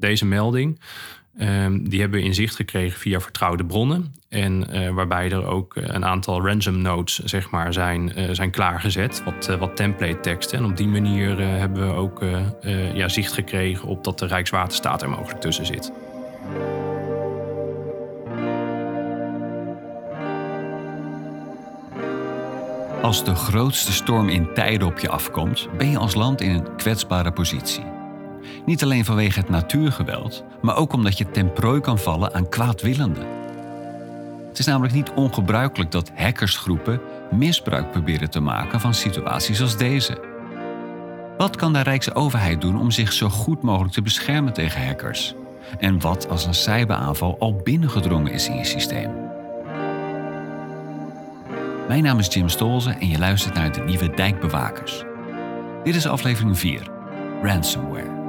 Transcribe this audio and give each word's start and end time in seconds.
Deze 0.00 0.26
melding 0.26 0.78
Ehm, 1.40 1.78
die 1.82 2.00
hebben 2.00 2.20
we 2.20 2.26
in 2.26 2.34
zicht 2.34 2.56
gekregen 2.56 2.98
via 2.98 3.20
vertrouwde 3.20 3.64
bronnen. 3.64 4.14
En 4.28 4.66
uh, 4.72 4.90
waarbij 4.90 5.30
er 5.30 5.46
ook 5.46 5.76
eh, 5.76 5.84
een 5.86 6.04
aantal 6.04 6.46
ransom 6.46 6.82
notes 6.82 7.18
zeg 7.18 7.50
maar, 7.50 7.72
zijn, 7.72 8.12
uh, 8.16 8.28
zijn 8.30 8.50
klaargezet, 8.50 9.22
wat, 9.24 9.56
wat 9.58 9.76
template 9.76 10.20
teksten. 10.20 10.58
En 10.58 10.64
op 10.64 10.76
die 10.76 10.86
manier 10.86 11.38
hebben 11.38 11.88
we 11.88 11.94
ook 11.94 12.24
ja, 12.94 13.08
zicht 13.08 13.32
gekregen 13.32 13.88
op 13.88 14.04
dat 14.04 14.18
de 14.18 14.26
Rijkswaterstaat 14.26 15.02
er 15.02 15.10
mogelijk 15.10 15.40
tussen 15.40 15.66
zit. 15.66 15.92
Als 23.02 23.24
de 23.24 23.34
grootste 23.34 23.92
storm 23.92 24.28
in 24.28 24.54
tijden 24.54 24.86
op 24.86 24.98
je 24.98 25.08
afkomt, 25.08 25.68
ben 25.78 25.90
je 25.90 25.98
als 25.98 26.14
land 26.14 26.40
in 26.40 26.50
een 26.50 26.76
kwetsbare 26.76 27.32
positie. 27.32 27.99
Niet 28.66 28.82
alleen 28.82 29.04
vanwege 29.04 29.38
het 29.38 29.48
natuurgeweld, 29.48 30.44
maar 30.62 30.76
ook 30.76 30.92
omdat 30.92 31.18
je 31.18 31.30
ten 31.30 31.52
prooi 31.52 31.80
kan 31.80 31.98
vallen 31.98 32.34
aan 32.34 32.48
kwaadwillenden. 32.48 33.26
Het 34.48 34.58
is 34.58 34.66
namelijk 34.66 34.94
niet 34.94 35.12
ongebruikelijk 35.14 35.90
dat 35.90 36.10
hackersgroepen 36.14 37.00
misbruik 37.30 37.90
proberen 37.90 38.30
te 38.30 38.40
maken 38.40 38.80
van 38.80 38.94
situaties 38.94 39.60
als 39.60 39.76
deze. 39.76 40.20
Wat 41.38 41.56
kan 41.56 41.72
de 41.72 41.80
Rijksoverheid 41.80 42.60
doen 42.60 42.80
om 42.80 42.90
zich 42.90 43.12
zo 43.12 43.28
goed 43.28 43.62
mogelijk 43.62 43.92
te 43.92 44.02
beschermen 44.02 44.52
tegen 44.52 44.86
hackers? 44.86 45.34
En 45.78 46.00
wat 46.00 46.28
als 46.28 46.46
een 46.46 46.54
cyberaanval 46.54 47.36
al 47.38 47.54
binnengedrongen 47.54 48.32
is 48.32 48.48
in 48.48 48.56
je 48.56 48.64
systeem? 48.64 49.10
Mijn 51.88 52.02
naam 52.02 52.18
is 52.18 52.34
Jim 52.34 52.48
Stolze 52.48 52.90
en 52.90 53.08
je 53.08 53.18
luistert 53.18 53.54
naar 53.54 53.72
de 53.72 53.80
nieuwe 53.80 54.10
Dijkbewakers. 54.14 55.04
Dit 55.84 55.94
is 55.94 56.06
aflevering 56.06 56.58
4, 56.58 56.88
Ransomware. 57.42 58.19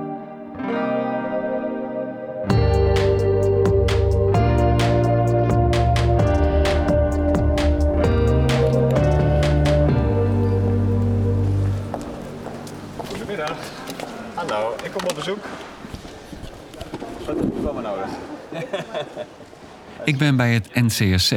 Ik 20.05 20.18
ben 20.18 20.35
bij 20.35 20.54
het 20.54 20.70
NCSC, 20.74 21.35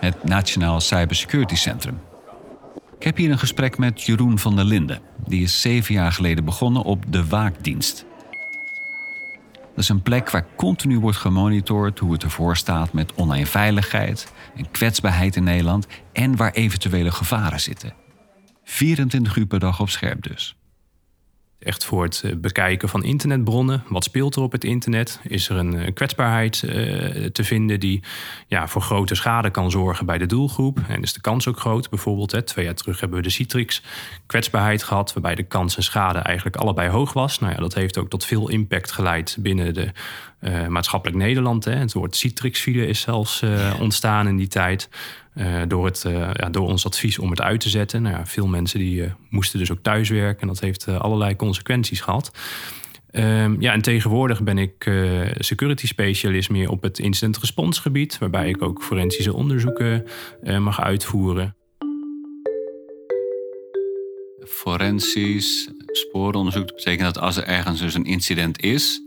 het 0.00 0.24
Nationaal 0.24 0.80
Cybersecurity 0.80 1.54
Centrum. 1.54 2.00
Ik 2.98 3.04
heb 3.04 3.16
hier 3.16 3.30
een 3.30 3.38
gesprek 3.38 3.78
met 3.78 4.02
Jeroen 4.02 4.38
van 4.38 4.56
der 4.56 4.64
Linden. 4.64 5.00
Die 5.26 5.42
is 5.42 5.60
zeven 5.60 5.94
jaar 5.94 6.12
geleden 6.12 6.44
begonnen 6.44 6.82
op 6.82 7.04
de 7.12 7.26
Waakdienst. 7.26 8.04
Dat 9.52 9.82
is 9.82 9.88
een 9.88 10.02
plek 10.02 10.30
waar 10.30 10.46
continu 10.56 10.98
wordt 10.98 11.16
gemonitord 11.16 11.98
hoe 11.98 12.12
het 12.12 12.22
ervoor 12.22 12.56
staat 12.56 12.92
met 12.92 13.14
online 13.14 13.46
veiligheid 13.46 14.32
en 14.56 14.70
kwetsbaarheid 14.70 15.36
in 15.36 15.44
Nederland 15.44 15.86
en 16.12 16.36
waar 16.36 16.52
eventuele 16.52 17.10
gevaren 17.10 17.60
zitten. 17.60 17.92
24 18.64 19.36
uur 19.36 19.46
per 19.46 19.58
dag 19.58 19.80
op 19.80 19.88
scherp 19.88 20.22
dus. 20.22 20.56
Echt 21.64 21.84
voor 21.84 22.02
het 22.02 22.22
eh, 22.24 22.36
bekijken 22.36 22.88
van 22.88 23.04
internetbronnen. 23.04 23.84
Wat 23.88 24.04
speelt 24.04 24.36
er 24.36 24.42
op 24.42 24.52
het 24.52 24.64
internet? 24.64 25.20
Is 25.22 25.48
er 25.48 25.56
een 25.56 25.78
eh, 25.78 25.94
kwetsbaarheid 25.94 26.62
uh, 26.64 26.72
te 27.24 27.44
vinden 27.44 27.80
die 27.80 28.02
ja, 28.46 28.68
voor 28.68 28.82
grote 28.82 29.14
schade 29.14 29.50
kan 29.50 29.70
zorgen 29.70 30.06
bij 30.06 30.18
de 30.18 30.26
doelgroep? 30.26 30.78
En 30.88 31.02
is 31.02 31.12
de 31.12 31.20
kans 31.20 31.48
ook 31.48 31.58
groot? 31.58 31.90
Bijvoorbeeld, 31.90 32.32
hè, 32.32 32.42
twee 32.42 32.64
jaar 32.64 32.74
terug 32.74 33.00
hebben 33.00 33.18
we 33.18 33.24
de 33.24 33.30
Citrix 33.30 33.82
kwetsbaarheid 34.26 34.82
gehad, 34.82 35.12
waarbij 35.12 35.34
de 35.34 35.42
kans 35.42 35.76
en 35.76 35.82
schade 35.82 36.18
eigenlijk 36.18 36.56
allebei 36.56 36.88
hoog 36.88 37.12
was. 37.12 37.38
Nou 37.38 37.52
ja, 37.52 37.58
dat 37.58 37.74
heeft 37.74 37.98
ook 37.98 38.08
tot 38.08 38.24
veel 38.24 38.48
impact 38.48 38.92
geleid 38.92 39.36
binnen 39.40 39.74
de 39.74 39.88
uh, 40.40 40.66
maatschappelijk 40.66 41.18
Nederland. 41.18 41.64
Hè. 41.64 41.74
Het 41.74 41.92
woord 41.92 42.16
Citrix-file 42.16 42.86
is 42.86 43.00
zelfs 43.00 43.42
ontstaan 43.78 44.28
in 44.28 44.36
die 44.36 44.48
tijd. 44.48 44.88
Uh, 45.34 45.62
door, 45.68 45.84
het, 45.84 46.04
uh, 46.06 46.30
ja, 46.32 46.50
door 46.50 46.68
ons 46.68 46.86
advies 46.86 47.18
om 47.18 47.30
het 47.30 47.40
uit 47.40 47.60
te 47.60 47.68
zetten. 47.68 48.02
Nou 48.02 48.16
ja, 48.16 48.26
veel 48.26 48.46
mensen 48.46 48.78
die 48.78 49.02
uh, 49.02 49.10
moesten 49.28 49.58
dus 49.58 49.72
ook 49.72 49.82
thuiswerken. 49.82 50.40
En 50.40 50.46
dat 50.46 50.60
heeft 50.60 50.88
allerlei 50.88 51.36
consequenties 51.36 52.00
gehad. 52.00 52.30
Um, 53.12 53.60
ja, 53.60 53.72
en 53.72 53.82
tegenwoordig 53.82 54.42
ben 54.42 54.58
ik 54.58 54.90
security 55.38 55.86
specialist 55.86 56.50
meer 56.50 56.70
op 56.70 56.82
het 56.82 56.98
incident 56.98 57.38
response 57.38 57.80
gebied. 57.80 58.18
Waarbij 58.18 58.48
ik 58.48 58.62
ook 58.62 58.82
forensische 58.82 59.34
onderzoeken 59.34 60.06
mag 60.58 60.80
uitvoeren. 60.80 61.56
Forensisch 64.46 65.70
spooronderzoek 65.86 66.66
betekent 66.66 67.14
dat 67.14 67.22
als 67.22 67.36
er 67.36 67.44
ergens 67.44 67.80
dus 67.80 67.94
een 67.94 68.04
incident 68.04 68.62
is, 68.62 69.02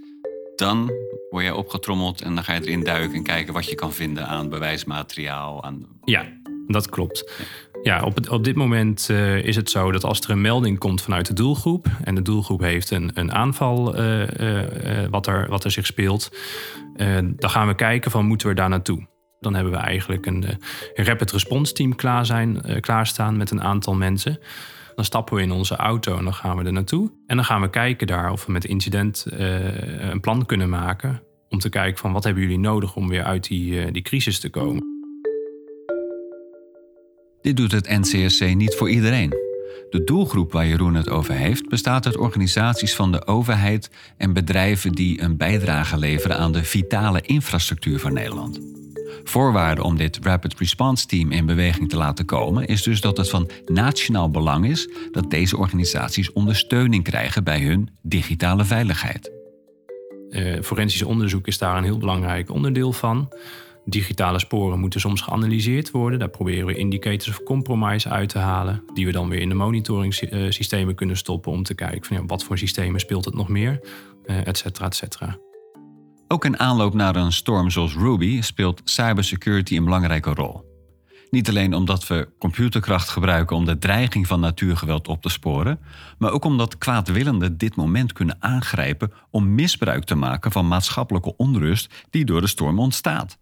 dan 0.56 0.92
word 1.30 1.46
je 1.46 1.56
opgetrommeld 1.56 2.22
en 2.22 2.36
dan 2.36 2.44
ga 2.44 2.54
je 2.54 2.62
erin 2.62 2.84
duiken 2.84 3.18
en 3.18 3.24
kijken 3.24 3.54
wat 3.54 3.70
je 3.70 3.76
kan 3.76 3.94
vinden 3.94 4.28
aan 4.28 4.50
bewijsmateriaal. 4.50 5.64
Aan... 5.64 5.86
Ja, 6.04 6.26
dat 6.68 6.90
klopt. 6.90 7.46
Ja, 7.82 8.04
op, 8.04 8.16
het, 8.16 8.30
op 8.30 8.44
dit 8.44 8.56
moment 8.56 9.08
uh, 9.12 9.44
is 9.44 9.56
het 9.56 9.70
zo 9.70 9.92
dat 9.92 10.04
als 10.04 10.20
er 10.20 10.30
een 10.30 10.42
melding 10.42 10.78
komt 10.78 11.02
vanuit 11.02 11.28
de 11.28 11.34
doelgroep 11.34 11.88
en 12.04 12.16
de 12.16 12.22
doelgroep 12.22 12.62
heeft 12.62 12.92
een, 12.92 13.12
een 13.14 13.34
aanval 13.34 14.00
uh, 14.00 14.28
uh, 14.40 14.64
wat, 15.10 15.28
er, 15.28 15.50
wat 15.50 15.64
er 15.64 15.72
zich 15.72 15.86
speelt, 15.86 16.32
dan 17.36 17.50
gaan 17.50 17.68
we 17.68 17.76
kijken 17.76 18.12
van 18.12 18.26
moeten 18.26 18.48
we 18.48 18.54
daar 18.54 18.70
naartoe. 18.70 19.08
Dan 19.40 19.54
hebben 19.54 19.74
we 19.74 19.80
eigenlijk 19.80 20.26
een, 20.26 20.44
een 20.94 21.06
rapid 21.06 21.32
response 21.32 21.74
team 21.74 21.96
klaar 21.96 22.26
zijn, 22.26 22.62
klaarstaan 22.80 23.38
met 23.38 23.52
een 23.52 23.62
aantal 23.62 23.94
mensen. 23.94 24.40
Dan 24.98 25.06
stappen 25.06 25.36
we 25.36 25.42
in 25.42 25.52
onze 25.52 25.76
auto 25.76 26.18
en 26.18 26.24
dan 26.24 26.34
gaan 26.34 26.58
we 26.58 26.64
er 26.64 26.74
naartoe. 26.74 27.12
En 27.28 27.36
dan 27.36 27.46
gaan 27.46 27.62
we 27.62 27.70
kijken 27.70 28.08
daar 28.08 28.32
of 28.32 28.46
we 28.46 28.52
met 28.52 28.66
incident 28.66 29.26
uh, 29.34 30.10
een 30.10 30.20
plan 30.20 30.46
kunnen 30.46 30.70
maken. 30.70 31.24
Om 31.50 31.60
te 31.60 31.70
kijken 31.70 32.00
van 32.00 32.12
wat 32.12 32.24
hebben 32.24 32.44
jullie 32.44 32.60
nodig 32.60 32.96
om 32.96 33.08
weer 33.08 33.24
uit 33.24 33.48
die, 33.48 33.74
uh, 33.74 33.92
die 33.92 34.02
crisis 34.02 34.40
te 34.40 34.50
komen. 34.50 34.84
Dit 37.42 37.58
doet 37.58 37.72
het 37.72 37.90
NCSC 37.90 38.56
niet 38.56 38.76
voor 38.76 38.90
iedereen. 38.90 39.30
De 39.90 40.02
doelgroep 40.06 40.52
waar 40.52 40.68
Jeroen 40.68 40.96
het 40.96 41.10
over 41.10 41.34
heeft 41.34 41.70
bestaat 41.70 42.06
uit 42.06 42.18
organisaties 42.18 42.96
van 42.96 43.12
de 43.12 43.28
overheid 43.28 43.90
en 44.18 44.34
bedrijven 44.34 44.92
die 44.92 45.22
een 45.22 45.38
bijdrage 45.38 45.98
leveren 45.98 46.38
aan 46.38 46.52
de 46.52 46.64
vitale 46.64 47.22
infrastructuur 47.22 48.00
van 48.00 48.14
Nederland. 48.14 48.60
Voorwaarde 49.24 49.84
om 49.84 49.98
dit 49.98 50.20
Rapid 50.22 50.60
Response 50.60 51.06
Team 51.06 51.32
in 51.32 51.46
beweging 51.46 51.90
te 51.90 51.98
laten 51.98 52.26
komen 52.26 52.68
is 52.68 52.84
dus 52.84 53.02
dat 53.02 53.18
het 53.18 53.30
van 53.30 53.50
nationaal 53.66 54.30
belang 54.30 54.68
is 54.68 54.90
dat 55.12 55.30
deze 55.30 55.58
organisaties 55.58 56.32
ondersteuning 56.34 57.04
krijgen 57.04 57.44
bij 57.44 57.62
hun 57.62 57.90
digitale 58.02 58.66
veiligheid. 58.66 59.32
Uh, 60.30 60.62
forensisch 60.62 61.04
onderzoek 61.04 61.48
is 61.48 61.58
daar 61.58 61.78
een 61.78 61.84
heel 61.84 61.98
belangrijk 61.98 62.52
onderdeel 62.52 62.94
van. 62.94 63.34
Digitale 63.86 64.40
sporen 64.40 64.80
moeten 64.80 65.00
soms 65.00 65.22
geanalyseerd 65.22 65.92
worden. 65.92 66.20
Daar 66.20 66.30
proberen 66.30 66.66
we 66.66 66.76
indicators 66.76 67.30
of 67.30 67.44
compromise 67.44 68.10
uit 68.10 68.30
te 68.30 68.38
halen, 68.38 68.84
die 68.94 69.06
we 69.06 69.12
dan 69.12 69.30
weer 69.30 69.40
in 69.40 69.50
de 69.50 69.56
monitoringssystemen 69.56 70.96
kunnen 70.96 71.18
stoppen 71.18 71.52
om 71.52 71.64
te 71.64 71.76
kijken 71.76 72.06
van 72.06 72.18
ja, 72.18 72.26
wat 72.26 72.44
voor 72.44 72.58
systemen 72.58 73.00
speelt 73.00 73.26
het 73.26 73.36
nog 73.36 73.48
meer, 73.48 73.80
uh, 74.26 74.48
et 74.48 74.58
cetera, 74.58 74.86
et 74.86 74.96
cetera. 74.96 75.38
Ook 76.28 76.46
in 76.46 76.60
aanloop 76.60 76.94
naar 76.94 77.16
een 77.16 77.32
storm 77.32 77.70
zoals 77.70 77.94
Ruby 77.94 78.42
speelt 78.42 78.82
cybersecurity 78.84 79.78
een 79.78 79.84
belangrijke 79.84 80.34
rol. 80.34 80.66
Niet 81.30 81.50
alleen 81.50 81.74
omdat 81.74 82.08
we 82.08 82.30
computerkracht 82.40 83.10
gebruiken 83.10 83.56
om 83.56 83.66
de 83.66 83.78
dreiging 83.78 84.28
van 84.28 84.40
natuurgeweld 84.40 85.08
op 85.08 85.22
te 85.22 85.30
sporen, 85.30 85.80
maar 86.18 86.32
ook 86.32 86.46
omdat 86.46 86.78
kwaadwillenden 86.78 87.58
dit 87.58 87.76
moment 87.76 88.14
kunnen 88.14 88.38
aangrijpen 88.40 89.12
om 89.30 89.56
misbruik 89.56 90.04
te 90.04 90.16
maken 90.16 90.52
van 90.52 90.68
maatschappelijke 90.68 91.36
onrust 91.38 92.06
die 92.10 92.26
door 92.26 92.42
de 92.42 92.48
storm 92.48 92.80
ontstaat. 92.80 93.38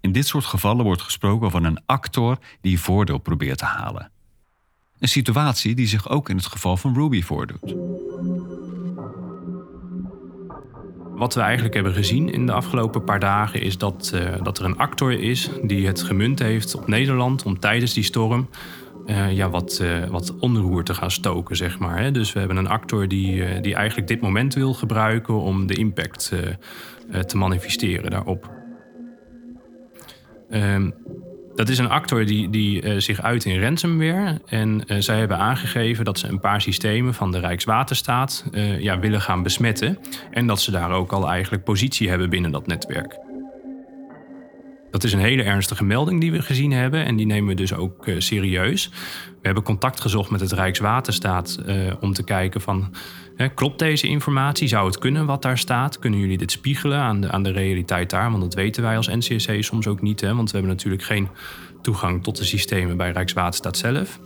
In 0.00 0.12
dit 0.12 0.26
soort 0.26 0.44
gevallen 0.44 0.84
wordt 0.84 1.02
gesproken 1.02 1.50
van 1.50 1.64
een 1.64 1.80
actor 1.86 2.38
die 2.60 2.80
voordeel 2.80 3.18
probeert 3.18 3.58
te 3.58 3.64
halen. 3.64 4.10
Een 4.98 5.08
situatie 5.08 5.74
die 5.74 5.86
zich 5.86 6.08
ook 6.08 6.28
in 6.28 6.36
het 6.36 6.46
geval 6.46 6.76
van 6.76 6.94
Ruby 6.94 7.22
voordoet. 7.22 7.74
Wat 11.20 11.34
we 11.34 11.40
eigenlijk 11.40 11.74
hebben 11.74 11.92
gezien 11.92 12.32
in 12.32 12.46
de 12.46 12.52
afgelopen 12.52 13.04
paar 13.04 13.20
dagen 13.20 13.60
is 13.60 13.78
dat, 13.78 14.12
uh, 14.14 14.42
dat 14.42 14.58
er 14.58 14.64
een 14.64 14.76
actor 14.76 15.12
is 15.12 15.50
die 15.62 15.86
het 15.86 16.02
gemunt 16.02 16.38
heeft 16.38 16.74
op 16.74 16.88
Nederland 16.88 17.42
om 17.42 17.58
tijdens 17.58 17.92
die 17.94 18.02
storm 18.02 18.48
uh, 19.06 19.32
ja, 19.32 19.50
wat, 19.50 19.78
uh, 19.82 20.04
wat 20.08 20.34
onroer 20.38 20.84
te 20.84 20.94
gaan 20.94 21.10
stoken, 21.10 21.56
zeg 21.56 21.78
maar. 21.78 22.02
Hè. 22.02 22.10
Dus 22.10 22.32
we 22.32 22.38
hebben 22.38 22.56
een 22.56 22.68
actor 22.68 23.08
die, 23.08 23.60
die 23.60 23.74
eigenlijk 23.74 24.08
dit 24.08 24.20
moment 24.20 24.54
wil 24.54 24.74
gebruiken 24.74 25.34
om 25.34 25.66
de 25.66 25.74
impact 25.74 26.32
te 27.26 27.36
manifesteren 27.36 28.10
daarop. 28.10 28.50
Um, 30.50 30.94
dat 31.54 31.68
is 31.68 31.78
een 31.78 31.88
actor 31.88 32.24
die, 32.24 32.50
die 32.50 32.82
uh, 32.82 33.00
zich 33.00 33.22
uit 33.22 33.44
in 33.44 33.60
ransomware. 33.60 34.40
En 34.46 34.82
uh, 34.86 34.96
zij 34.98 35.18
hebben 35.18 35.36
aangegeven 35.36 36.04
dat 36.04 36.18
ze 36.18 36.28
een 36.28 36.40
paar 36.40 36.60
systemen 36.60 37.14
van 37.14 37.30
de 37.30 37.38
Rijkswaterstaat 37.38 38.44
uh, 38.52 38.80
ja, 38.80 38.98
willen 38.98 39.20
gaan 39.20 39.42
besmetten. 39.42 39.98
En 40.30 40.46
dat 40.46 40.60
ze 40.60 40.70
daar 40.70 40.90
ook 40.90 41.12
al 41.12 41.28
eigenlijk 41.28 41.64
positie 41.64 42.08
hebben 42.08 42.30
binnen 42.30 42.50
dat 42.50 42.66
netwerk. 42.66 43.29
Dat 44.90 45.04
is 45.04 45.12
een 45.12 45.18
hele 45.18 45.42
ernstige 45.42 45.84
melding 45.84 46.20
die 46.20 46.32
we 46.32 46.42
gezien 46.42 46.72
hebben 46.72 47.04
en 47.04 47.16
die 47.16 47.26
nemen 47.26 47.48
we 47.48 47.54
dus 47.54 47.74
ook 47.74 48.06
uh, 48.06 48.20
serieus. 48.20 48.90
We 49.24 49.46
hebben 49.46 49.62
contact 49.62 50.00
gezocht 50.00 50.30
met 50.30 50.40
het 50.40 50.52
Rijkswaterstaat 50.52 51.58
uh, 51.66 51.92
om 52.00 52.12
te 52.12 52.22
kijken 52.22 52.60
van... 52.60 52.94
Hè, 53.36 53.48
klopt 53.48 53.78
deze 53.78 54.08
informatie? 54.08 54.68
Zou 54.68 54.86
het 54.86 54.98
kunnen 54.98 55.26
wat 55.26 55.42
daar 55.42 55.58
staat? 55.58 55.98
Kunnen 55.98 56.20
jullie 56.20 56.38
dit 56.38 56.50
spiegelen 56.50 56.98
aan 56.98 57.20
de, 57.20 57.30
aan 57.30 57.42
de 57.42 57.50
realiteit 57.50 58.10
daar? 58.10 58.30
Want 58.30 58.42
dat 58.42 58.54
weten 58.54 58.82
wij 58.82 58.96
als 58.96 59.08
NCSC 59.08 59.52
soms 59.58 59.86
ook 59.86 60.02
niet. 60.02 60.20
Hè? 60.20 60.34
Want 60.34 60.50
we 60.50 60.56
hebben 60.56 60.76
natuurlijk 60.76 61.02
geen 61.02 61.28
toegang 61.82 62.22
tot 62.22 62.36
de 62.36 62.44
systemen 62.44 62.96
bij 62.96 63.10
Rijkswaterstaat 63.10 63.76
zelf. 63.76 64.20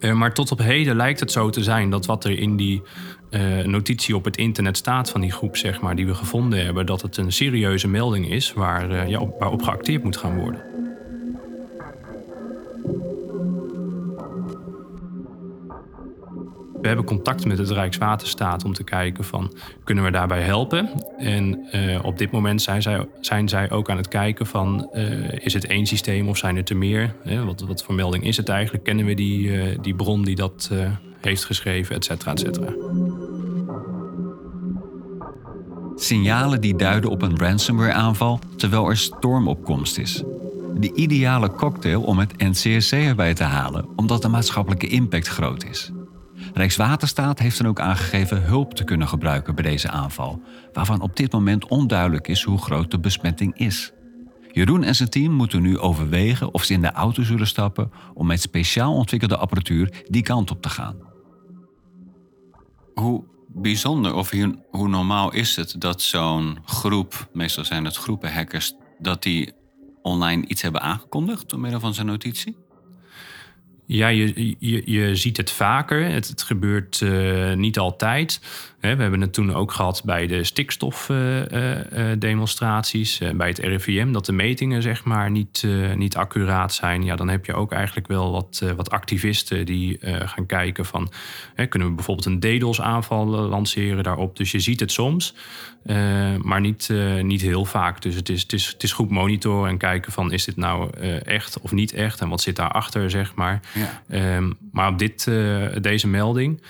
Uh, 0.00 0.12
maar 0.12 0.34
tot 0.34 0.50
op 0.50 0.58
heden 0.58 0.96
lijkt 0.96 1.20
het 1.20 1.32
zo 1.32 1.50
te 1.50 1.62
zijn 1.62 1.90
dat 1.90 2.06
wat 2.06 2.24
er 2.24 2.38
in 2.38 2.56
die 2.56 2.82
uh, 3.30 3.64
notitie 3.64 4.16
op 4.16 4.24
het 4.24 4.36
internet 4.36 4.76
staat 4.76 5.10
van 5.10 5.20
die 5.20 5.32
groep, 5.32 5.56
zeg 5.56 5.80
maar, 5.80 5.96
die 5.96 6.06
we 6.06 6.14
gevonden 6.14 6.64
hebben, 6.64 6.86
dat 6.86 7.02
het 7.02 7.16
een 7.16 7.32
serieuze 7.32 7.88
melding 7.88 8.30
is 8.30 8.52
waar, 8.52 8.90
uh, 8.90 9.08
ja, 9.08 9.18
op, 9.18 9.38
waarop 9.38 9.62
geacteerd 9.62 10.04
moet 10.04 10.16
gaan 10.16 10.38
worden. 10.38 10.60
We 16.80 16.92
hebben 16.92 17.04
contact 17.04 17.46
met 17.46 17.58
het 17.58 17.70
Rijkswaterstaat 17.70 18.64
om 18.64 18.72
te 18.72 18.84
kijken 18.84 19.24
van 19.24 19.52
kunnen 19.84 20.04
we 20.04 20.10
daarbij 20.10 20.40
helpen. 20.40 20.90
En 21.18 21.66
uh, 21.72 22.04
op 22.04 22.18
dit 22.18 22.30
moment 22.30 22.62
zijn 22.62 22.82
zij, 22.82 23.06
zijn 23.20 23.48
zij 23.48 23.70
ook 23.70 23.90
aan 23.90 23.96
het 23.96 24.08
kijken 24.08 24.46
van 24.46 24.90
is 25.38 25.52
het 25.52 25.66
één 25.66 25.86
systeem 25.86 26.28
of 26.28 26.36
zijn 26.36 26.66
er 26.66 26.76
meer? 26.76 27.14
wat, 27.44 27.60
wat 27.60 27.84
voor 27.84 27.94
melding 27.94 28.24
is 28.24 28.36
het 28.36 28.48
eigenlijk? 28.48 28.84
Kennen 28.84 29.06
we 29.06 29.14
die, 29.14 29.80
die 29.80 29.94
bron 29.94 30.24
die 30.24 30.34
dat 30.36 30.70
heeft 31.26 31.44
geschreven, 31.44 31.94
et 31.94 32.08
et 32.08 32.40
cetera. 32.40 32.72
Signalen 35.94 36.60
die 36.60 36.76
duiden 36.76 37.10
op 37.10 37.22
een 37.22 37.38
ransomware-aanval 37.38 38.38
terwijl 38.56 38.88
er 38.88 38.96
stormopkomst 38.96 39.98
is. 39.98 40.22
De 40.74 40.94
ideale 40.94 41.50
cocktail 41.50 42.02
om 42.02 42.18
het 42.18 42.38
NCSC 42.38 42.92
erbij 42.92 43.34
te 43.34 43.44
halen, 43.44 43.88
omdat 43.96 44.22
de 44.22 44.28
maatschappelijke 44.28 44.86
impact 44.86 45.28
groot 45.28 45.64
is. 45.64 45.90
Rijkswaterstaat 46.54 47.38
heeft 47.38 47.58
dan 47.58 47.66
ook 47.66 47.80
aangegeven 47.80 48.42
hulp 48.42 48.74
te 48.74 48.84
kunnen 48.84 49.08
gebruiken 49.08 49.54
bij 49.54 49.64
deze 49.64 49.90
aanval, 49.90 50.42
waarvan 50.72 51.00
op 51.00 51.16
dit 51.16 51.32
moment 51.32 51.68
onduidelijk 51.68 52.28
is 52.28 52.42
hoe 52.42 52.58
groot 52.58 52.90
de 52.90 52.98
besmetting 52.98 53.58
is. 53.58 53.92
Jeroen 54.52 54.82
en 54.82 54.94
zijn 54.94 55.08
team 55.08 55.32
moeten 55.32 55.62
nu 55.62 55.78
overwegen 55.78 56.54
of 56.54 56.64
ze 56.64 56.72
in 56.72 56.80
de 56.80 56.92
auto 56.92 57.22
zullen 57.22 57.46
stappen 57.46 57.90
om 58.14 58.26
met 58.26 58.40
speciaal 58.40 58.94
ontwikkelde 58.94 59.36
apparatuur 59.36 60.04
die 60.08 60.22
kant 60.22 60.50
op 60.50 60.62
te 60.62 60.68
gaan. 60.68 61.05
Hoe 63.00 63.24
bijzonder 63.48 64.14
of 64.14 64.30
hoe 64.70 64.88
normaal 64.88 65.32
is 65.32 65.56
het 65.56 65.74
dat 65.80 66.02
zo'n 66.02 66.58
groep, 66.64 67.28
meestal 67.32 67.64
zijn 67.64 67.84
het 67.84 67.96
groepen 67.96 68.32
hackers, 68.32 68.74
dat 68.98 69.22
die 69.22 69.52
online 70.02 70.46
iets 70.46 70.62
hebben 70.62 70.80
aangekondigd 70.80 71.48
door 71.48 71.60
middel 71.60 71.80
van 71.80 71.94
zijn 71.94 72.06
notitie? 72.06 72.56
Ja, 73.88 74.08
je, 74.08 74.56
je, 74.58 74.82
je 74.84 75.16
ziet 75.16 75.36
het 75.36 75.50
vaker. 75.50 76.10
Het, 76.10 76.28
het 76.28 76.42
gebeurt 76.42 77.00
uh, 77.00 77.52
niet 77.52 77.78
altijd. 77.78 78.40
We 78.80 78.88
hebben 78.88 79.20
het 79.20 79.32
toen 79.32 79.54
ook 79.54 79.72
gehad 79.72 80.02
bij 80.04 80.26
de 80.26 80.44
stikstofdemonstraties, 80.44 83.20
uh, 83.20 83.30
bij 83.30 83.48
het 83.48 83.58
RIVM, 83.58 84.12
dat 84.12 84.26
de 84.26 84.32
metingen 84.32 84.82
zeg 84.82 85.04
maar 85.04 85.30
niet, 85.30 85.66
niet 85.96 86.16
accuraat 86.16 86.74
zijn. 86.74 87.04
Ja, 87.04 87.16
dan 87.16 87.28
heb 87.28 87.46
je 87.46 87.54
ook 87.54 87.72
eigenlijk 87.72 88.06
wel 88.06 88.32
wat, 88.32 88.62
wat 88.76 88.90
activisten 88.90 89.66
die 89.66 89.98
gaan 90.00 90.46
kijken 90.46 90.84
van, 90.84 91.12
kunnen 91.68 91.88
we 91.88 91.94
bijvoorbeeld 91.94 92.26
een 92.26 92.40
DDoS-aanval 92.40 93.26
lanceren 93.26 94.02
daarop. 94.02 94.36
Dus 94.36 94.50
je 94.50 94.60
ziet 94.60 94.80
het 94.80 94.92
soms, 94.92 95.34
maar 96.42 96.60
niet, 96.60 96.90
niet 97.22 97.40
heel 97.40 97.64
vaak. 97.64 98.02
Dus 98.02 98.14
het 98.14 98.28
is, 98.28 98.42
het, 98.42 98.52
is, 98.52 98.66
het 98.66 98.82
is 98.82 98.92
goed 98.92 99.10
monitoren 99.10 99.70
en 99.70 99.78
kijken 99.78 100.12
van, 100.12 100.32
is 100.32 100.44
dit 100.44 100.56
nou 100.56 100.90
echt 101.24 101.60
of 101.60 101.72
niet 101.72 101.92
echt 101.92 102.20
en 102.20 102.28
wat 102.28 102.40
zit 102.40 102.56
daarachter, 102.56 103.10
zeg 103.10 103.34
maar. 103.34 103.60
Ja. 103.76 104.36
Um, 104.36 104.56
maar 104.72 104.88
op 104.88 104.98
dit, 104.98 105.24
deze 105.80 106.08
melding... 106.08 106.62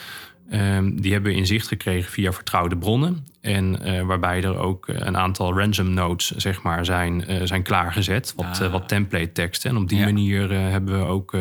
Um, 0.53 1.01
die 1.01 1.13
hebben 1.13 1.33
we 1.33 1.39
in 1.39 1.47
zicht 1.47 1.69
gekregen 1.69 2.13
via 2.13 2.33
vertrouwde 2.33 2.77
bronnen. 2.77 3.27
En 3.41 3.79
uh, 3.83 4.03
waarbij 4.03 4.43
er 4.43 4.59
ook 4.59 4.89
een 4.89 5.17
aantal 5.17 5.59
ransom 5.59 5.95
notes 5.95 6.31
zeg 6.31 6.63
maar, 6.63 6.85
zijn, 6.85 7.31
uh, 7.31 7.41
zijn 7.45 7.63
klaargezet. 7.63 8.33
Wat, 8.37 8.61
uh, 8.63 8.71
wat 8.71 8.89
template 8.89 9.33
teksten. 9.33 9.71
En 9.71 9.77
op 9.77 9.89
die 9.89 9.99
ja. 9.99 10.05
manier 10.05 10.51
hebben 10.51 10.99
we 10.99 11.05
ook 11.05 11.37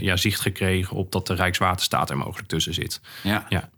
ja, 0.00 0.16
zicht 0.16 0.40
gekregen 0.40 0.96
op 0.96 1.12
dat 1.12 1.26
de 1.26 1.34
Rijkswaterstaat 1.34 2.10
er 2.10 2.16
mogelijk 2.16 2.48
tussen 2.48 2.74
zit. 2.74 3.00
Ja. 3.22 3.46
ja. 3.48 3.68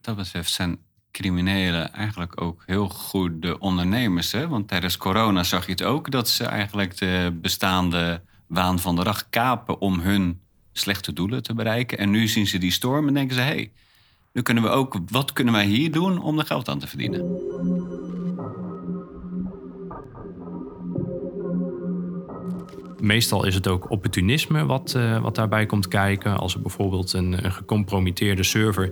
Dat 0.00 0.16
betreft 0.16 0.50
zijn 0.50 0.78
criminelen 1.10 1.92
eigenlijk 1.92 2.40
ook 2.42 2.62
heel 2.66 2.88
goede 2.88 3.58
ondernemers. 3.58 4.32
Hè? 4.32 4.48
Want 4.48 4.68
tijdens 4.68 4.96
corona 4.96 5.42
zag 5.42 5.66
je 5.66 5.72
het 5.72 5.82
ook 5.82 6.10
dat 6.10 6.28
ze 6.28 6.44
eigenlijk 6.44 6.98
de 6.98 7.38
bestaande 7.40 8.22
waan 8.46 8.78
van 8.78 8.96
de 8.96 9.04
dag 9.04 9.28
kapen 9.30 9.80
om 9.80 10.00
hun 10.00 10.40
slechte 10.72 11.12
doelen 11.12 11.42
te 11.42 11.54
bereiken. 11.54 11.98
En 11.98 12.10
nu 12.10 12.28
zien 12.28 12.46
ze 12.46 12.58
die 12.58 12.72
storm 12.72 13.08
en 13.08 13.14
denken 13.14 13.34
ze: 13.34 13.40
hé, 13.40 13.46
hey, 13.46 13.72
nu 14.32 14.42
kunnen 14.42 14.62
we 14.62 14.68
ook, 14.68 14.98
wat 15.08 15.32
kunnen 15.32 15.54
wij 15.54 15.66
hier 15.66 15.92
doen 15.92 16.22
om 16.22 16.38
er 16.38 16.46
geld 16.46 16.68
aan 16.68 16.78
te 16.78 16.86
verdienen? 16.86 17.20
Meestal 23.02 23.44
is 23.44 23.54
het 23.54 23.68
ook 23.68 23.90
opportunisme 23.90 24.66
wat, 24.66 24.94
uh, 24.96 25.18
wat 25.18 25.34
daarbij 25.34 25.66
komt 25.66 25.88
kijken. 25.88 26.38
Als 26.38 26.54
er 26.54 26.60
bijvoorbeeld 26.60 27.12
een, 27.12 27.44
een 27.44 27.52
gecompromitteerde 27.52 28.42
server 28.42 28.90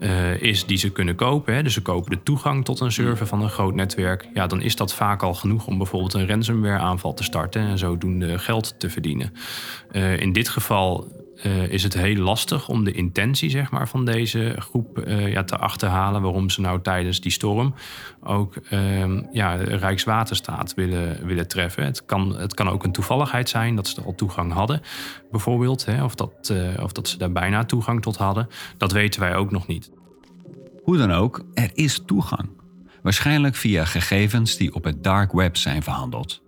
uh, 0.00 0.42
is 0.42 0.66
die 0.66 0.78
ze 0.78 0.90
kunnen 0.90 1.14
kopen. 1.14 1.54
Hè, 1.54 1.62
dus 1.62 1.74
ze 1.74 1.82
kopen 1.82 2.10
de 2.10 2.22
toegang 2.22 2.64
tot 2.64 2.80
een 2.80 2.92
server 2.92 3.26
van 3.26 3.42
een 3.42 3.50
groot 3.50 3.74
netwerk. 3.74 4.28
Ja, 4.34 4.46
dan 4.46 4.60
is 4.60 4.76
dat 4.76 4.94
vaak 4.94 5.22
al 5.22 5.34
genoeg 5.34 5.66
om 5.66 5.78
bijvoorbeeld 5.78 6.14
een 6.14 6.26
ransomware 6.26 6.78
aanval 6.78 7.14
te 7.14 7.22
starten 7.22 7.62
en 7.62 7.78
zodoende 7.78 8.38
geld 8.38 8.74
te 8.78 8.90
verdienen. 8.90 9.32
Uh, 9.92 10.20
in 10.20 10.32
dit 10.32 10.48
geval 10.48 11.19
uh, 11.46 11.72
is 11.72 11.82
het 11.82 11.94
heel 11.94 12.16
lastig 12.16 12.68
om 12.68 12.84
de 12.84 12.92
intentie 12.92 13.50
zeg 13.50 13.70
maar, 13.70 13.88
van 13.88 14.04
deze 14.04 14.54
groep 14.58 14.98
uh, 14.98 15.32
ja, 15.32 15.44
te 15.44 15.56
achterhalen. 15.56 16.22
Waarom 16.22 16.50
ze 16.50 16.60
nou 16.60 16.80
tijdens 16.80 17.20
die 17.20 17.32
storm 17.32 17.74
ook 18.22 18.54
uh, 18.70 19.20
ja, 19.32 19.54
Rijkswaterstaat 19.54 20.74
willen, 20.74 21.26
willen 21.26 21.48
treffen. 21.48 21.84
Het 21.84 22.04
kan, 22.04 22.36
het 22.36 22.54
kan 22.54 22.68
ook 22.68 22.84
een 22.84 22.92
toevalligheid 22.92 23.48
zijn 23.48 23.76
dat 23.76 23.88
ze 23.88 24.00
er 24.00 24.06
al 24.06 24.14
toegang 24.14 24.52
hadden, 24.52 24.80
bijvoorbeeld. 25.30 25.84
Hè, 25.84 26.04
of, 26.04 26.14
dat, 26.14 26.50
uh, 26.52 26.82
of 26.82 26.92
dat 26.92 27.08
ze 27.08 27.18
daar 27.18 27.32
bijna 27.32 27.64
toegang 27.64 28.02
tot 28.02 28.16
hadden. 28.16 28.48
Dat 28.76 28.92
weten 28.92 29.20
wij 29.20 29.34
ook 29.36 29.50
nog 29.50 29.66
niet. 29.66 29.90
Hoe 30.82 30.96
dan 30.96 31.12
ook, 31.12 31.44
er 31.54 31.70
is 31.74 32.02
toegang. 32.06 32.48
Waarschijnlijk 33.02 33.54
via 33.54 33.84
gegevens 33.84 34.56
die 34.56 34.74
op 34.74 34.84
het 34.84 35.02
dark 35.02 35.32
web 35.32 35.56
zijn 35.56 35.82
verhandeld. 35.82 36.42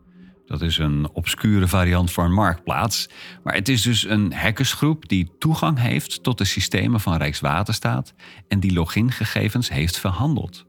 Dat 0.53 0.63
is 0.63 0.79
een 0.79 1.09
obscure 1.13 1.69
variant 1.69 2.11
voor 2.11 2.25
een 2.25 2.33
marktplaats. 2.33 3.09
Maar 3.43 3.55
het 3.55 3.69
is 3.69 3.83
dus 3.83 4.09
een 4.09 4.33
hackersgroep 4.33 5.09
die 5.09 5.31
toegang 5.39 5.79
heeft 5.79 6.23
tot 6.23 6.39
de 6.39 6.45
systemen 6.45 7.01
van 7.01 7.17
Rijkswaterstaat 7.17 8.15
en 8.49 8.61
die 8.61 8.73
logingegevens 8.73 9.69
heeft 9.69 9.99
verhandeld. 9.99 10.65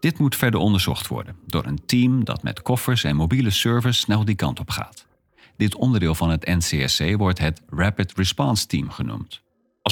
Dit 0.00 0.18
moet 0.18 0.36
verder 0.36 0.60
onderzocht 0.60 1.06
worden 1.06 1.36
door 1.46 1.66
een 1.66 1.86
team 1.86 2.24
dat 2.24 2.42
met 2.42 2.62
koffers 2.62 3.04
en 3.04 3.16
mobiele 3.16 3.50
servers 3.50 3.98
snel 3.98 4.24
die 4.24 4.34
kant 4.34 4.60
op 4.60 4.70
gaat. 4.70 5.06
Dit 5.56 5.74
onderdeel 5.74 6.14
van 6.14 6.30
het 6.30 6.46
NCSC 6.46 7.16
wordt 7.16 7.38
het 7.38 7.62
Rapid 7.68 8.12
Response 8.16 8.66
Team 8.66 8.90
genoemd. 8.90 9.42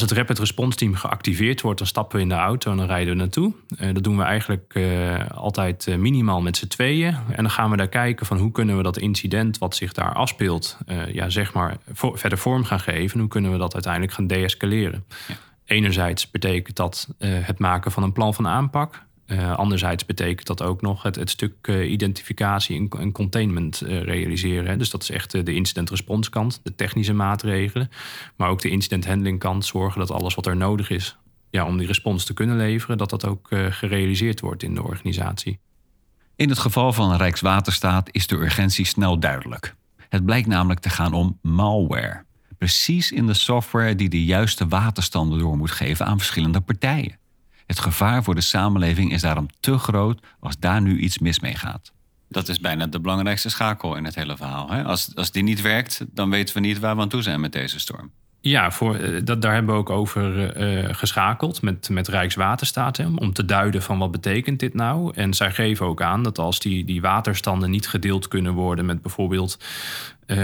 Als 0.01 0.11
het 0.11 0.19
Rapid 0.19 0.39
Response 0.39 0.79
Team 0.79 0.95
geactiveerd 0.95 1.61
wordt, 1.61 1.79
dan 1.79 1.87
stappen 1.87 2.17
we 2.17 2.23
in 2.23 2.29
de 2.29 2.35
auto 2.35 2.71
en 2.71 2.77
dan 2.77 2.87
rijden 2.87 3.13
we 3.13 3.19
naartoe. 3.19 3.53
Uh, 3.81 3.95
dat 3.95 4.03
doen 4.03 4.17
we 4.17 4.23
eigenlijk 4.23 4.75
uh, 4.75 5.31
altijd 5.31 5.87
uh, 5.87 5.97
minimaal 5.97 6.41
met 6.41 6.57
z'n 6.57 6.67
tweeën. 6.67 7.15
En 7.15 7.43
dan 7.43 7.51
gaan 7.51 7.71
we 7.71 7.77
daar 7.77 7.89
kijken 7.89 8.27
van 8.27 8.39
hoe 8.39 8.51
kunnen 8.53 8.77
we 8.77 8.83
dat 8.83 8.99
incident 8.99 9.59
wat 9.59 9.77
zich 9.77 9.93
daar 9.93 10.15
afspeelt, 10.15 10.79
ja, 11.13 11.29
zeg 11.29 11.53
maar, 11.53 11.77
verder 11.95 12.39
vorm 12.39 12.65
gaan 12.65 12.81
geven. 12.81 13.15
En 13.15 13.21
hoe 13.21 13.29
kunnen 13.29 13.53
we 13.53 13.59
dat 13.59 13.75
uiteindelijk 13.75 14.13
gaan 14.13 14.27
deescaleren. 14.27 15.05
Ja. 15.29 15.35
Enerzijds 15.65 16.31
betekent 16.31 16.77
dat 16.77 17.09
het 17.19 17.59
maken 17.59 17.93
van 17.93 18.03
een 18.03 18.13
plan 18.13 18.35
van 18.35 18.49
aanpak. 18.49 19.03
Uh, 19.33 19.57
anderzijds 19.57 20.07
betekent 20.07 20.47
dat 20.47 20.63
ook 20.63 20.81
nog 20.81 21.03
het, 21.03 21.17
het 21.17 21.31
stuk 21.31 21.67
uh, 21.69 21.91
identificatie 21.91 22.77
en, 22.77 23.01
en 23.01 23.13
containment 23.13 23.83
uh, 23.83 24.03
realiseren. 24.03 24.67
Hè. 24.67 24.77
Dus 24.77 24.91
dat 24.91 25.03
is 25.03 25.11
echt 25.11 25.31
de 25.31 25.55
incident 25.55 25.91
response 25.91 26.31
kant, 26.31 26.61
de 26.63 26.75
technische 26.75 27.13
maatregelen. 27.13 27.91
Maar 28.37 28.49
ook 28.49 28.61
de 28.61 28.71
incident 28.71 29.07
handling 29.07 29.39
kant, 29.39 29.65
zorgen 29.65 30.01
dat 30.01 30.11
alles 30.11 30.35
wat 30.35 30.47
er 30.47 30.57
nodig 30.57 30.91
is 30.91 31.19
ja, 31.51 31.67
om 31.67 31.79
die 31.79 31.87
respons 31.87 32.25
te 32.25 32.35
kunnen 32.35 32.57
leveren, 32.57 32.99
dat 32.99 33.11
dat 33.11 33.27
ook 33.27 33.49
gerealiseerd 33.71 34.41
wordt 34.41 34.63
in 34.63 34.75
de 34.75 34.83
organisatie. 34.83 35.59
In 36.37 36.49
het 36.49 36.59
geval 36.59 36.93
van 36.93 37.17
Rijkswaterstaat 37.17 38.09
is 38.13 38.27
de 38.27 38.37
urgentie 38.37 38.85
snel 38.85 39.19
duidelijk. 39.19 39.75
Het 40.09 40.25
blijkt 40.25 40.47
namelijk 40.47 40.81
te 40.81 40.91
gaan 40.91 41.13
om 41.13 41.39
malware. 41.43 42.25
Precies 42.59 43.13
in 43.13 43.27
de 43.27 43.35
software 43.35 43.95
die 43.95 44.09
de 44.09 44.25
juiste 44.25 44.69
waterstanden 44.69 45.39
door 45.39 45.57
moet 45.57 45.71
geven 45.71 46.07
aan 46.07 46.19
verschillende 46.19 46.61
partijen. 46.61 47.20
Het 47.71 47.81
gevaar 47.81 48.23
voor 48.23 48.35
de 48.35 48.41
samenleving 48.41 49.13
is 49.13 49.21
daarom 49.21 49.49
te 49.61 49.79
groot 49.79 50.21
als 50.41 50.59
daar 50.59 50.83
nu 50.83 50.99
iets 50.99 51.19
mis 51.19 51.41
mee 51.41 51.55
gaat. 51.55 51.93
Dat 52.29 52.49
is 52.49 52.61
bijna 52.61 52.87
de 52.87 53.01
belangrijkste 53.01 53.49
schakel 53.49 53.97
in 53.97 54.05
het 54.05 54.15
hele 54.15 54.37
verhaal. 54.37 54.71
Hè? 54.71 54.85
Als, 54.85 55.11
als 55.15 55.31
die 55.31 55.43
niet 55.43 55.61
werkt, 55.61 56.05
dan 56.13 56.31
weten 56.31 56.55
we 56.55 56.61
niet 56.61 56.79
waar 56.79 56.97
we 56.97 57.03
aan 57.03 57.09
toe 57.09 57.23
zijn 57.23 57.41
met 57.41 57.53
deze 57.53 57.81
storm. 57.81 58.11
Ja, 58.41 58.71
voor, 58.71 58.95
eh, 58.95 59.21
dat, 59.25 59.43
daar 59.43 59.55
hebben 59.55 59.75
we 59.75 59.81
ook 59.81 59.91
over 59.91 60.57
uh, 60.61 60.95
geschakeld 60.95 61.63
met, 61.63 61.89
met 61.89 62.09
Rijkswaterstaat. 62.09 62.97
Hè, 62.97 63.07
om 63.15 63.33
te 63.33 63.45
duiden 63.45 63.83
van 63.83 63.99
wat 63.99 64.11
betekent 64.11 64.61
dit 64.61 64.75
nou. 64.75 65.13
En 65.15 65.35
zij 65.35 65.53
geven 65.53 65.87
ook 65.87 66.03
aan 66.03 66.23
dat 66.23 66.39
als 66.39 66.59
die, 66.59 66.85
die 66.85 67.01
waterstanden 67.01 67.71
niet 67.71 67.89
gedeeld 67.89 68.29
kunnen 68.29 68.53
worden 68.53 68.87
met 68.87 69.03
bijvoorbeeld 69.03 69.59
uh, 70.31 70.37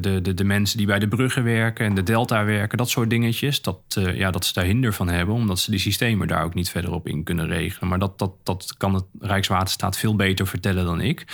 de, 0.00 0.20
de, 0.22 0.34
de 0.34 0.44
mensen 0.44 0.76
die 0.76 0.86
bij 0.86 0.98
de 0.98 1.08
bruggen 1.08 1.44
werken 1.44 1.86
en 1.86 1.94
de 1.94 2.02
delta 2.02 2.44
werken, 2.44 2.78
dat 2.78 2.90
soort 2.90 3.10
dingetjes, 3.10 3.62
dat, 3.62 3.80
uh, 3.98 4.16
ja, 4.16 4.30
dat 4.30 4.44
ze 4.44 4.52
daar 4.52 4.64
hinder 4.64 4.92
van 4.92 5.08
hebben, 5.08 5.34
omdat 5.34 5.58
ze 5.58 5.70
die 5.70 5.80
systemen 5.80 6.28
daar 6.28 6.44
ook 6.44 6.54
niet 6.54 6.70
verder 6.70 6.92
op 6.92 7.08
in 7.08 7.24
kunnen 7.24 7.46
regelen. 7.46 7.88
Maar 7.88 7.98
dat, 7.98 8.18
dat, 8.18 8.32
dat 8.42 8.74
kan 8.76 8.94
het 8.94 9.04
Rijkswaterstaat 9.20 9.96
veel 9.96 10.16
beter 10.16 10.46
vertellen 10.46 10.84
dan 10.84 11.00
ik. 11.00 11.24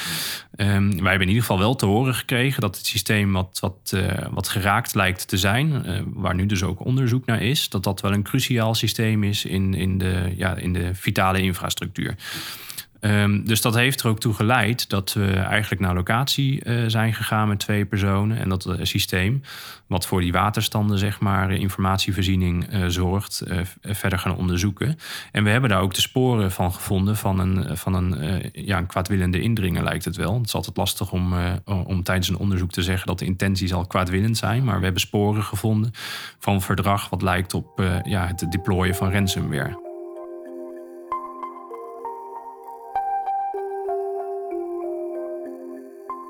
Um, 0.56 0.90
wij 0.90 1.10
hebben 1.10 1.20
in 1.20 1.28
ieder 1.28 1.40
geval 1.42 1.58
wel 1.58 1.74
te 1.74 1.86
horen 1.86 2.14
gekregen 2.14 2.60
dat 2.60 2.76
het 2.76 2.86
systeem 2.86 3.32
wat, 3.32 3.58
wat, 3.60 3.92
uh, 3.94 4.26
wat 4.30 4.48
geraakt 4.48 4.94
lijkt 4.94 5.28
te 5.28 5.36
zijn, 5.36 5.84
waar 6.14 6.34
nu 6.34 6.46
dus 6.46 6.62
ook 6.62 6.84
onderzoek 6.84 7.26
naar 7.26 7.42
is, 7.42 7.68
dat 7.68 7.84
dat 7.84 8.00
wel 8.00 8.12
een 8.12 8.22
cruciaal 8.22 8.74
systeem 8.74 9.24
is 9.24 9.44
in, 9.44 9.74
in, 9.74 9.98
de, 9.98 10.32
ja, 10.36 10.56
in 10.56 10.72
de 10.72 10.94
vitale 10.94 11.42
infrastructuur. 11.42 12.14
Um, 13.04 13.46
dus 13.46 13.60
dat 13.60 13.74
heeft 13.74 14.00
er 14.00 14.08
ook 14.08 14.20
toe 14.20 14.34
geleid 14.34 14.88
dat 14.88 15.12
we 15.12 15.32
eigenlijk 15.32 15.80
naar 15.80 15.94
locatie 15.94 16.64
uh, 16.64 16.84
zijn 16.86 17.14
gegaan 17.14 17.48
met 17.48 17.58
twee 17.58 17.84
personen. 17.84 18.38
En 18.38 18.48
dat 18.48 18.66
uh, 18.66 18.74
systeem, 18.82 19.42
wat 19.86 20.06
voor 20.06 20.20
die 20.20 20.32
waterstanden, 20.32 20.98
zeg 20.98 21.20
maar, 21.20 21.50
informatievoorziening 21.50 22.72
uh, 22.72 22.86
zorgt, 22.86 23.42
verder 23.82 24.18
gaan 24.18 24.36
onderzoeken. 24.36 24.98
En 25.32 25.44
we 25.44 25.50
hebben 25.50 25.70
daar 25.70 25.80
ook 25.80 25.94
de 25.94 26.00
sporen 26.00 26.52
van 26.52 26.72
gevonden 26.72 27.16
van 27.16 27.38
een, 27.38 27.76
van 27.76 27.94
een, 27.94 28.42
ja, 28.52 28.78
een 28.78 28.86
kwaadwillende 28.86 29.40
indringer, 29.40 29.82
lijkt 29.82 30.04
het 30.04 30.16
wel. 30.16 30.34
Het 30.34 30.46
is 30.46 30.54
altijd 30.54 30.76
lastig 30.76 31.12
om, 31.12 31.34
om 31.64 32.02
tijdens 32.02 32.28
een 32.28 32.36
onderzoek 32.36 32.70
te 32.70 32.82
zeggen 32.82 33.06
dat 33.06 33.18
de 33.18 33.24
intenties 33.24 33.72
al 33.72 33.86
kwaadwillend 33.86 34.36
zijn. 34.36 34.64
Maar 34.64 34.78
we 34.78 34.84
hebben 34.84 35.00
sporen 35.00 35.42
gevonden 35.42 35.90
van 36.38 36.62
verdrag 36.62 37.08
wat 37.08 37.22
lijkt 37.22 37.54
op 37.54 37.82
ja, 38.04 38.26
het 38.26 38.46
deployen 38.50 38.94
van 38.94 39.12
ransomware. 39.12 39.91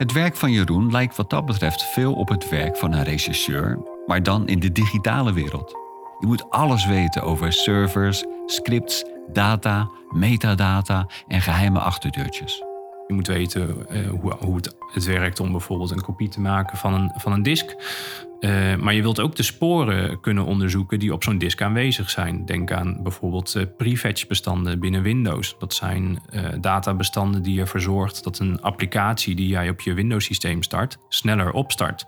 Het 0.03 0.13
werk 0.13 0.37
van 0.37 0.53
Jeroen 0.53 0.91
lijkt 0.91 1.17
wat 1.17 1.31
dat 1.31 1.47
betreft 1.47 1.83
veel 1.83 2.15
op 2.15 2.29
het 2.29 2.49
werk 2.49 2.77
van 2.77 2.93
een 2.93 3.05
rechercheur, 3.05 3.79
maar 4.07 4.23
dan 4.23 4.49
in 4.49 4.61
de 4.61 4.73
digitale 4.73 5.33
wereld. 5.33 5.71
Je 6.19 6.27
moet 6.27 6.51
alles 6.51 6.87
weten 6.87 7.23
over 7.23 7.53
servers, 7.53 8.25
scripts, 8.47 9.05
data, 9.33 9.91
metadata 10.11 11.07
en 11.29 11.41
geheime 11.41 11.79
achterdeurtjes. 11.79 12.72
Je 13.07 13.15
moet 13.15 13.27
weten 13.27 13.87
uh, 13.91 14.09
hoe, 14.09 14.35
hoe 14.39 14.61
het, 14.93 15.05
werkt 15.05 15.41
om 15.41 15.51
bijvoorbeeld 15.51 15.91
een 15.91 16.01
kopie 16.03 16.29
te 16.29 16.41
maken 16.41 16.79
van 16.79 16.95
een, 16.95 17.13
van 17.17 17.33
een 17.33 17.43
disk. 17.43 17.75
Uh, 18.41 18.77
maar 18.77 18.95
je 18.95 19.03
wilt 19.03 19.21
ook 19.21 19.37
de 19.37 19.43
sporen 19.43 20.21
kunnen 20.21 20.45
onderzoeken 20.45 20.99
die 20.99 21.13
op 21.13 21.23
zo'n 21.23 21.39
disk 21.39 21.63
aanwezig 21.63 22.11
zijn. 22.11 22.45
Denk 22.45 22.73
aan 22.73 23.03
bijvoorbeeld 23.03 23.55
uh, 23.55 23.63
prefetch 23.77 24.27
bestanden 24.27 24.81
binnen 24.81 25.03
Windows. 25.03 25.57
Dat 25.59 25.75
zijn 25.75 26.23
databestanden 26.61 27.43
die 27.43 27.61
ervoor 27.61 27.81
zorgt 27.81 28.25
dat 28.25 28.39
een 28.39 28.61
applicatie 28.61 29.35
die 29.35 29.49
jij 29.49 29.69
op 29.69 29.81
je 29.81 29.95
Windows 29.95 30.25
systeem 30.25 30.63
start, 30.63 30.99
sneller 31.09 31.53
opstart. 31.53 32.07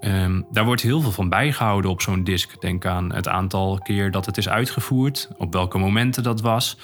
Um, 0.00 0.46
daar 0.50 0.64
wordt 0.64 0.82
heel 0.82 1.00
veel 1.00 1.12
van 1.12 1.28
bijgehouden 1.28 1.90
op 1.90 2.02
zo'n 2.02 2.24
disk. 2.24 2.60
Denk 2.60 2.86
aan 2.86 3.12
het 3.12 3.28
aantal 3.28 3.78
keer 3.78 4.10
dat 4.10 4.26
het 4.26 4.36
is 4.36 4.48
uitgevoerd, 4.48 5.28
op 5.36 5.52
welke 5.52 5.78
momenten 5.78 6.22
dat 6.22 6.40
was, 6.40 6.78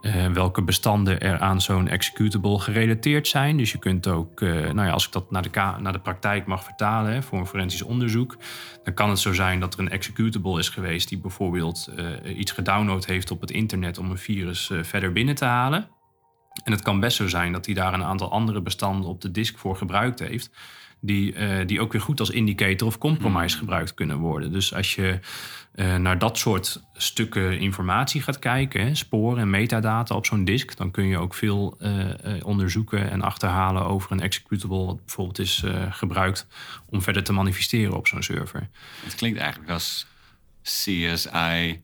uh, 0.00 0.26
welke 0.26 0.62
bestanden 0.62 1.20
er 1.20 1.38
aan 1.38 1.60
zo'n 1.60 1.88
executable 1.88 2.58
gerelateerd 2.58 3.28
zijn. 3.28 3.56
Dus 3.56 3.72
je 3.72 3.78
kunt 3.78 4.06
ook, 4.06 4.40
uh, 4.40 4.52
nou 4.52 4.86
ja, 4.86 4.90
als 4.90 5.06
ik 5.06 5.12
dat 5.12 5.30
naar 5.30 5.42
de, 5.42 5.50
naar 5.80 5.92
de 5.92 6.00
praktijk 6.00 6.46
mag 6.46 6.64
vertalen 6.64 7.12
hè, 7.12 7.22
voor 7.22 7.38
een 7.38 7.46
forensisch 7.46 7.82
onderzoek, 7.82 8.36
dan 8.84 8.94
kan 8.94 9.10
het 9.10 9.18
zo 9.18 9.32
zijn 9.32 9.60
dat 9.60 9.74
er 9.74 9.80
een 9.80 9.90
executable 9.90 10.58
is 10.58 10.68
geweest 10.68 11.08
die 11.08 11.18
bijvoorbeeld 11.18 11.88
uh, 11.96 12.38
iets 12.38 12.52
gedownload 12.52 13.04
heeft 13.04 13.30
op 13.30 13.40
het 13.40 13.50
internet 13.50 13.98
om 13.98 14.10
een 14.10 14.18
virus 14.18 14.70
verder 14.82 15.12
binnen 15.12 15.34
te 15.34 15.44
halen. 15.44 15.88
En 16.64 16.72
het 16.72 16.82
kan 16.82 17.00
best 17.00 17.16
zo 17.16 17.28
zijn 17.28 17.52
dat 17.52 17.66
hij 17.66 17.74
daar 17.74 17.94
een 17.94 18.04
aantal 18.04 18.30
andere 18.30 18.62
bestanden 18.62 19.10
op 19.10 19.20
de 19.20 19.30
disk 19.30 19.58
voor 19.58 19.76
gebruikt 19.76 20.18
heeft 20.18 20.50
die, 21.00 21.34
uh, 21.34 21.66
die 21.66 21.80
ook 21.80 21.92
weer 21.92 22.00
goed 22.00 22.20
als 22.20 22.30
indicator 22.30 22.88
of 22.88 22.98
compromise 22.98 23.54
mm. 23.54 23.60
gebruikt 23.60 23.94
kunnen 23.94 24.16
worden. 24.16 24.52
Dus 24.52 24.74
als 24.74 24.94
je 24.94 25.18
uh, 25.74 25.96
naar 25.96 26.18
dat 26.18 26.38
soort 26.38 26.82
stukken 26.94 27.58
informatie 27.58 28.22
gaat 28.22 28.38
kijken, 28.38 28.86
hè, 28.86 28.94
sporen 28.94 29.40
en 29.40 29.50
metadata 29.50 30.14
op 30.14 30.26
zo'n 30.26 30.44
disk, 30.44 30.76
dan 30.76 30.90
kun 30.90 31.06
je 31.06 31.18
ook 31.18 31.34
veel 31.34 31.76
uh, 31.80 32.06
onderzoeken 32.42 33.10
en 33.10 33.22
achterhalen 33.22 33.86
over 33.86 34.12
een 34.12 34.20
executable 34.20 34.84
wat 34.84 35.04
bijvoorbeeld 35.04 35.38
is 35.38 35.64
gebruikt 35.90 36.46
om 36.86 37.02
verder 37.02 37.22
te 37.24 37.32
manifesteren 37.32 37.96
op 37.96 38.06
zo'n 38.06 38.22
server. 38.22 38.68
Het 39.04 39.14
klinkt 39.14 39.38
eigenlijk 39.38 39.70
als 39.70 40.06
CSI. 40.62 41.82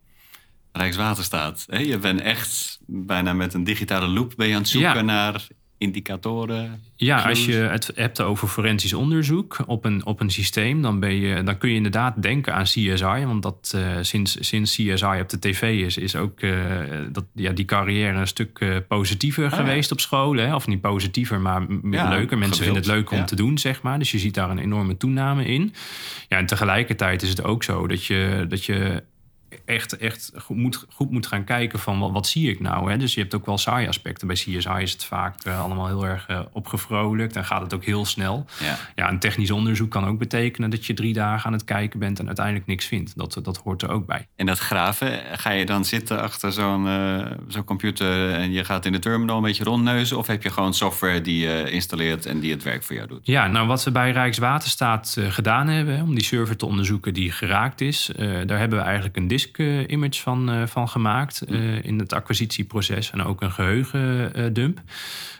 Rijkswaterstaat. 0.76 1.66
Je 1.68 1.98
bent 1.98 2.20
echt 2.20 2.78
bijna 2.86 3.32
met 3.32 3.54
een 3.54 3.64
digitale 3.64 4.06
loop 4.06 4.32
ben 4.36 4.46
je 4.46 4.54
aan 4.54 4.60
het 4.60 4.68
zoeken 4.68 4.94
ja. 4.94 5.00
naar 5.00 5.46
indicatoren? 5.78 6.82
Ja, 6.96 7.22
als 7.28 7.44
je 7.44 7.52
het 7.52 7.90
hebt 7.94 8.20
over 8.20 8.48
forensisch 8.48 8.92
onderzoek 8.92 9.58
op 9.66 9.84
een, 9.84 10.06
op 10.06 10.20
een 10.20 10.30
systeem, 10.30 10.82
dan, 10.82 11.00
ben 11.00 11.14
je, 11.14 11.42
dan 11.42 11.58
kun 11.58 11.68
je 11.68 11.74
inderdaad 11.74 12.22
denken 12.22 12.54
aan 12.54 12.64
CSI. 12.64 13.24
Want 13.26 13.42
dat 13.42 13.72
uh, 13.76 13.86
sinds, 14.00 14.36
sinds 14.40 14.72
CSI 14.72 15.20
op 15.20 15.28
de 15.28 15.38
tv 15.38 15.84
is, 15.84 15.96
is 15.96 16.16
ook 16.16 16.40
uh, 16.40 16.56
dat, 17.12 17.24
ja, 17.34 17.52
die 17.52 17.64
carrière 17.64 18.18
een 18.18 18.26
stuk 18.26 18.60
uh, 18.60 18.76
positiever 18.88 19.44
ah, 19.44 19.52
geweest 19.52 19.88
ja. 19.88 19.94
op 19.94 20.00
scholen. 20.00 20.46
Hè? 20.46 20.54
Of 20.54 20.66
niet 20.66 20.80
positiever, 20.80 21.40
maar 21.40 21.66
ja, 21.90 22.08
leuker. 22.08 22.38
Mensen 22.38 22.64
vinden 22.64 22.82
het 22.82 22.90
leuk 22.90 23.10
om 23.10 23.26
te 23.26 23.36
doen, 23.36 23.58
zeg 23.58 23.82
maar. 23.82 23.98
Dus 23.98 24.10
je 24.10 24.18
ziet 24.18 24.34
daar 24.34 24.50
een 24.50 24.58
enorme 24.58 24.96
toename 24.96 25.44
in. 25.44 25.74
Ja, 26.28 26.38
en 26.38 26.46
tegelijkertijd 26.46 27.22
is 27.22 27.28
het 27.28 27.44
ook 27.44 27.62
zo 27.62 27.86
dat 27.86 28.04
je, 28.04 28.46
dat 28.48 28.64
je 28.64 29.02
echt, 29.64 29.96
echt 29.96 30.32
goed, 30.36 30.56
moet, 30.56 30.86
goed 30.88 31.10
moet 31.10 31.26
gaan 31.26 31.44
kijken 31.44 31.78
van 31.78 31.98
wat, 31.98 32.10
wat 32.10 32.26
zie 32.26 32.50
ik 32.50 32.60
nou. 32.60 32.90
Hè? 32.90 32.96
Dus 32.96 33.14
je 33.14 33.20
hebt 33.20 33.34
ook 33.34 33.46
wel 33.46 33.58
saaie 33.58 33.88
aspecten. 33.88 34.26
Bij 34.26 34.36
CSI 34.36 34.82
is 34.82 34.92
het 34.92 35.04
vaak 35.04 35.46
uh, 35.46 35.62
allemaal 35.62 35.86
heel 35.86 36.06
erg 36.06 36.28
uh, 36.28 36.40
opgevrolijkt. 36.52 37.34
Dan 37.34 37.44
gaat 37.44 37.60
het 37.60 37.74
ook 37.74 37.84
heel 37.84 38.04
snel. 38.04 38.46
Ja. 38.60 38.78
ja, 38.94 39.10
een 39.10 39.18
technisch 39.18 39.50
onderzoek 39.50 39.90
kan 39.90 40.06
ook 40.06 40.18
betekenen 40.18 40.70
dat 40.70 40.86
je 40.86 40.94
drie 40.94 41.12
dagen 41.12 41.46
aan 41.46 41.52
het 41.52 41.64
kijken 41.64 41.98
bent 41.98 42.18
en 42.18 42.26
uiteindelijk 42.26 42.66
niks 42.66 42.86
vindt. 42.86 43.16
Dat, 43.16 43.38
dat 43.42 43.56
hoort 43.56 43.82
er 43.82 43.90
ook 43.90 44.06
bij. 44.06 44.26
En 44.36 44.46
dat 44.46 44.58
graven, 44.58 45.20
ga 45.32 45.50
je 45.50 45.66
dan 45.66 45.84
zitten 45.84 46.20
achter 46.20 46.52
zo'n 46.52 46.86
uh, 46.86 47.26
zo'n 47.48 47.64
computer 47.64 48.32
en 48.32 48.52
je 48.52 48.64
gaat 48.64 48.86
in 48.86 48.92
de 48.92 48.98
terminal 48.98 49.36
een 49.36 49.42
beetje 49.42 49.64
rondneuzen? 49.64 50.18
Of 50.18 50.26
heb 50.26 50.42
je 50.42 50.50
gewoon 50.50 50.74
software 50.74 51.20
die 51.20 51.38
je 51.38 51.70
installeert 51.70 52.26
en 52.26 52.40
die 52.40 52.50
het 52.50 52.62
werk 52.62 52.82
voor 52.82 52.96
jou 52.96 53.08
doet? 53.08 53.26
Ja, 53.26 53.46
nou 53.46 53.66
wat 53.66 53.84
we 53.84 53.90
bij 53.90 54.10
Rijkswaterstaat 54.10 55.16
gedaan 55.28 55.68
hebben 55.68 56.02
om 56.02 56.14
die 56.14 56.24
server 56.24 56.56
te 56.56 56.66
onderzoeken 56.66 57.14
die 57.14 57.32
geraakt 57.32 57.80
is, 57.80 58.10
daar 58.16 58.58
hebben 58.58 58.78
we 58.78 58.84
eigenlijk 58.84 59.16
een 59.16 59.28
disk 59.28 59.43
disk-image 59.44 60.22
van, 60.22 60.50
uh, 60.50 60.66
van 60.66 60.88
gemaakt 60.88 61.42
uh, 61.48 61.84
in 61.84 61.98
het 61.98 62.12
acquisitieproces 62.12 63.10
en 63.10 63.24
ook 63.24 63.42
een 63.42 63.52
geheugendump. 63.52 64.80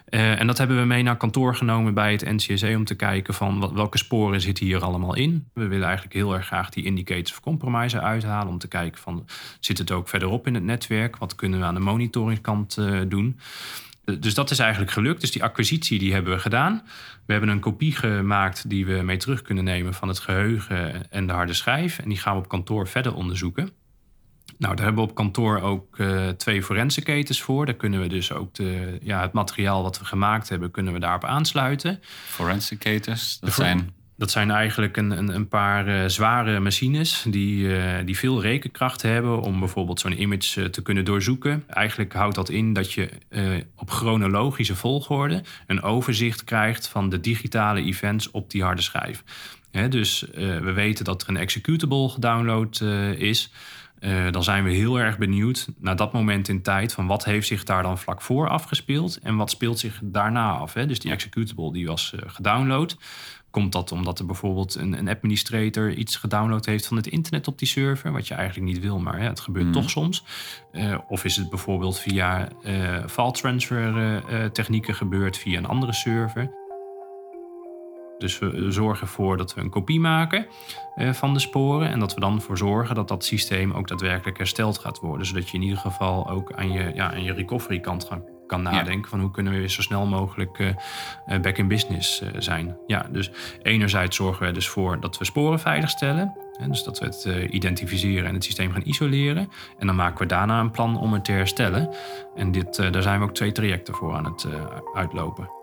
Uh, 0.09 0.41
en 0.41 0.47
dat 0.47 0.59
hebben 0.59 0.77
we 0.77 0.85
mee 0.85 1.03
naar 1.03 1.17
kantoor 1.17 1.57
genomen 1.57 1.95
bij 1.95 2.13
het 2.13 2.25
NCSE 2.25 2.75
om 2.77 2.85
te 2.85 2.95
kijken 2.95 3.35
van 3.35 3.61
wat, 3.61 3.73
welke 3.73 3.99
sporen 3.99 4.41
zitten 4.41 4.65
hier 4.65 4.83
allemaal 4.83 5.15
in. 5.15 5.49
We 5.55 5.67
willen 5.67 5.87
eigenlijk 5.87 6.15
heel 6.15 6.35
erg 6.35 6.47
graag 6.47 6.71
die 6.71 6.85
indicators 6.85 7.33
of 7.33 7.41
compromise 7.41 8.01
uithalen 8.01 8.53
om 8.53 8.59
te 8.59 8.69
kijken 8.69 9.01
van 9.01 9.27
zit 9.61 9.79
het 9.79 9.91
ook 9.91 10.09
verderop 10.09 10.47
in 10.47 10.55
het 10.55 10.65
netwerk? 10.65 11.17
Wat 11.17 11.35
kunnen 11.35 11.59
we 11.59 11.65
aan 11.65 11.75
de 11.75 11.81
monitoringkant 11.81 12.79
doen? 13.09 13.39
Dus 14.05 14.35
dat 14.35 14.51
is 14.51 14.59
eigenlijk 14.59 14.93
gelukt. 14.93 15.21
Dus 15.21 15.31
die 15.31 15.43
acquisitie 15.43 15.99
die 15.99 16.13
hebben 16.13 16.33
we 16.33 16.39
gedaan. 16.39 16.83
We 17.27 17.33
hebben 17.33 17.51
een 17.51 17.61
kopie 17.61 17.97
gemaakt 17.97 18.71
die 18.71 18.87
we 18.87 19.03
mee 19.03 19.17
terug 19.17 19.43
kunnen 19.43 19.65
nemen 19.65 19.95
van 19.95 20.09
het 20.09 20.19
geheugen 20.19 21.11
en 21.11 21.27
de 21.27 21.33
harde 21.33 21.53
schijf. 21.53 21.99
En 21.99 22.09
die 22.09 22.19
gaan 22.19 22.35
we 22.35 22.43
op 22.43 22.49
kantoor 22.49 22.89
verder 22.89 23.15
onderzoeken. 23.15 23.71
Nou, 24.59 24.75
daar 24.75 24.85
hebben 24.85 25.05
we 25.05 25.11
op 25.11 25.17
kantoor 25.17 25.61
ook 25.61 25.99
uh, 25.99 26.29
twee 26.29 26.63
forensicators 26.63 27.43
voor. 27.43 27.67
Daar 27.67 27.75
kunnen 27.75 28.01
we 28.01 28.07
dus 28.07 28.33
ook 28.33 28.55
de, 28.55 28.99
ja, 29.03 29.21
het 29.21 29.33
materiaal 29.33 29.83
wat 29.83 29.99
we 29.99 30.05
gemaakt 30.05 30.49
hebben, 30.49 30.71
kunnen 30.71 30.93
we 30.93 30.99
daarop 30.99 31.25
aansluiten. 31.25 32.01
Forensicators, 32.27 33.39
dat 33.41 33.53
zijn... 33.53 33.93
Dat 34.17 34.31
zijn 34.31 34.51
eigenlijk 34.51 34.97
een, 34.97 35.11
een, 35.11 35.35
een 35.35 35.49
paar 35.49 35.89
uh, 35.89 36.05
zware 36.07 36.61
machines 36.61 37.25
die, 37.29 37.65
uh, 37.65 37.95
die 38.05 38.19
veel 38.19 38.43
rekenkracht 38.43 39.03
hebben 39.03 39.41
om 39.41 39.59
bijvoorbeeld 39.59 40.01
zo'n 40.01 40.21
image 40.21 40.71
te 40.71 40.83
kunnen 40.83 41.05
doorzoeken. 41.05 41.65
Eigenlijk 41.67 42.13
houdt 42.13 42.35
dat 42.35 42.49
in 42.49 42.73
dat 42.73 42.93
je 42.93 43.09
op 43.77 43.91
chronologische 43.91 44.77
volgorde 44.77 45.43
een 45.67 45.83
overzicht 45.83 46.45
krijgt 46.45 46.89
van 46.89 47.09
de 47.09 47.21
digitale 47.21 47.83
events 47.83 48.31
op 48.31 48.51
die 48.51 48.63
harde 48.63 48.83
schijf. 48.83 49.25
He, 49.71 49.89
dus 49.89 50.27
we 50.35 50.73
weten 50.73 51.05
dat 51.05 51.23
er 51.23 51.29
een 51.29 51.37
executable 51.37 52.09
gedownload 52.09 52.81
is. 53.19 53.53
Uh, 54.05 54.31
dan 54.31 54.43
zijn 54.43 54.65
we 54.65 54.71
heel 54.71 55.01
erg 55.01 55.19
benieuwd 55.19 55.69
naar 55.79 55.97
dat 55.97 56.13
moment 56.13 56.49
in 56.49 56.63
tijd 56.63 56.93
van 56.93 57.07
wat 57.07 57.25
heeft 57.25 57.47
zich 57.47 57.65
daar 57.65 57.83
dan 57.83 57.99
vlak 57.99 58.23
voor 58.23 58.49
afgespeeld 58.49 59.19
en 59.19 59.37
wat 59.37 59.51
speelt 59.51 59.79
zich 59.79 60.01
daarna 60.03 60.53
af. 60.53 60.75
Hè? 60.75 60.87
Dus 60.87 60.99
die 60.99 61.11
executable 61.11 61.73
die 61.73 61.87
was 61.87 62.13
uh, 62.15 62.21
gedownload. 62.27 62.97
Komt 63.51 63.73
dat 63.73 63.93
omdat 63.93 64.19
er 64.19 64.27
bijvoorbeeld 64.27 64.75
een, 64.75 64.99
een, 64.99 65.09
administrator 65.09 65.93
iets 65.93 66.17
gedownload 66.17 66.67
heeft 66.67 66.87
van 66.87 66.97
het 66.97 67.07
internet 67.07 67.49
op 67.49 67.59
die 67.59 67.69
server, 67.69 68.13
wat 68.13 68.29
je 68.29 68.35
eigenlijk 68.35 68.73
niet 68.73 68.83
wil, 68.83 68.99
maar 68.99 69.19
hè, 69.19 69.27
het 69.27 69.41
gebeurt 69.41 69.67
mm. 69.67 69.73
toch 69.73 69.91
soms. 69.91 70.25
Uh, 70.73 70.99
of 71.09 71.25
is 71.25 71.37
het 71.37 71.51
bijvoorbeeld 71.51 71.99
via 71.99 72.49
file 73.07 73.33
transfer 73.33 74.23
technieken 74.53 74.95
gebeurd 74.95 75.39
via 75.39 75.59
een 75.59 75.67
andere 75.67 75.93
server? 75.93 76.64
Dus 78.19 78.39
we 78.39 78.71
zorgen 78.71 79.07
ervoor 79.07 79.37
dat 79.37 79.55
we 79.55 79.61
een 79.61 79.71
kopie 79.71 80.01
maken 80.01 80.47
eh, 80.95 81.13
van 81.13 81.33
de 81.33 81.41
sporen. 81.41 81.89
En 81.89 81.99
dat 81.99 82.15
we 82.15 82.21
dan 82.21 82.35
ervoor 82.35 82.59
zorgen 82.59 82.95
dat 82.95 83.09
dat 83.09 83.25
systeem 83.25 83.73
ook 83.73 83.89
daadwerkelijk 83.89 84.39
hersteld 84.39 84.79
gaat 84.79 85.01
worden. 85.01 85.27
Zodat 85.27 85.51
je 85.51 85.57
in 85.57 85.63
ieder 85.63 85.79
geval 85.79 86.31
ook 86.31 86.53
aan 86.53 86.73
je, 86.73 86.93
ja, 86.95 87.13
aan 87.13 87.23
je 87.23 87.33
recovery 87.33 87.81
kant 87.81 88.09
kan 88.47 88.63
nadenken. 88.63 89.11
Van 89.11 89.21
hoe 89.21 89.31
kunnen 89.31 89.53
we 89.53 89.59
weer 89.59 89.69
zo 89.69 89.83
snel 89.83 90.07
mogelijk 90.07 90.59
uh, 90.59 91.41
back 91.41 91.59
in 91.59 91.69
business 91.69 92.23
uh, 92.23 92.29
zijn. 92.39 92.77
Ja, 92.87 93.07
dus 93.11 93.31
enerzijds 93.63 94.17
zorgen 94.17 94.47
we 94.47 94.53
dus 94.53 94.69
voor 94.69 95.01
dat 95.01 95.19
we 95.19 95.25
sporen 95.25 95.61
veiligstellen. 95.61 96.37
Hè, 96.59 96.69
dus 96.69 96.83
dat 96.83 96.99
we 96.99 97.05
het 97.05 97.25
uh, 97.29 97.53
identificeren 97.53 98.29
en 98.29 98.35
het 98.35 98.45
systeem 98.45 98.73
gaan 98.73 98.83
isoleren. 98.85 99.51
En 99.79 99.87
dan 99.87 99.97
maken 99.97 100.19
we 100.19 100.27
daarna 100.27 100.61
een 100.61 100.71
plan 100.71 100.99
om 100.99 101.13
het 101.13 101.25
te 101.25 101.33
herstellen. 101.33 101.95
En 102.35 102.53
dit, 102.53 102.77
daar 102.77 103.03
zijn 103.03 103.19
we 103.19 103.25
ook 103.25 103.35
twee 103.35 103.53
trajecten 103.53 103.95
voor 103.95 104.15
aan 104.15 104.25
het 104.25 104.47
uitlopen. 104.95 105.54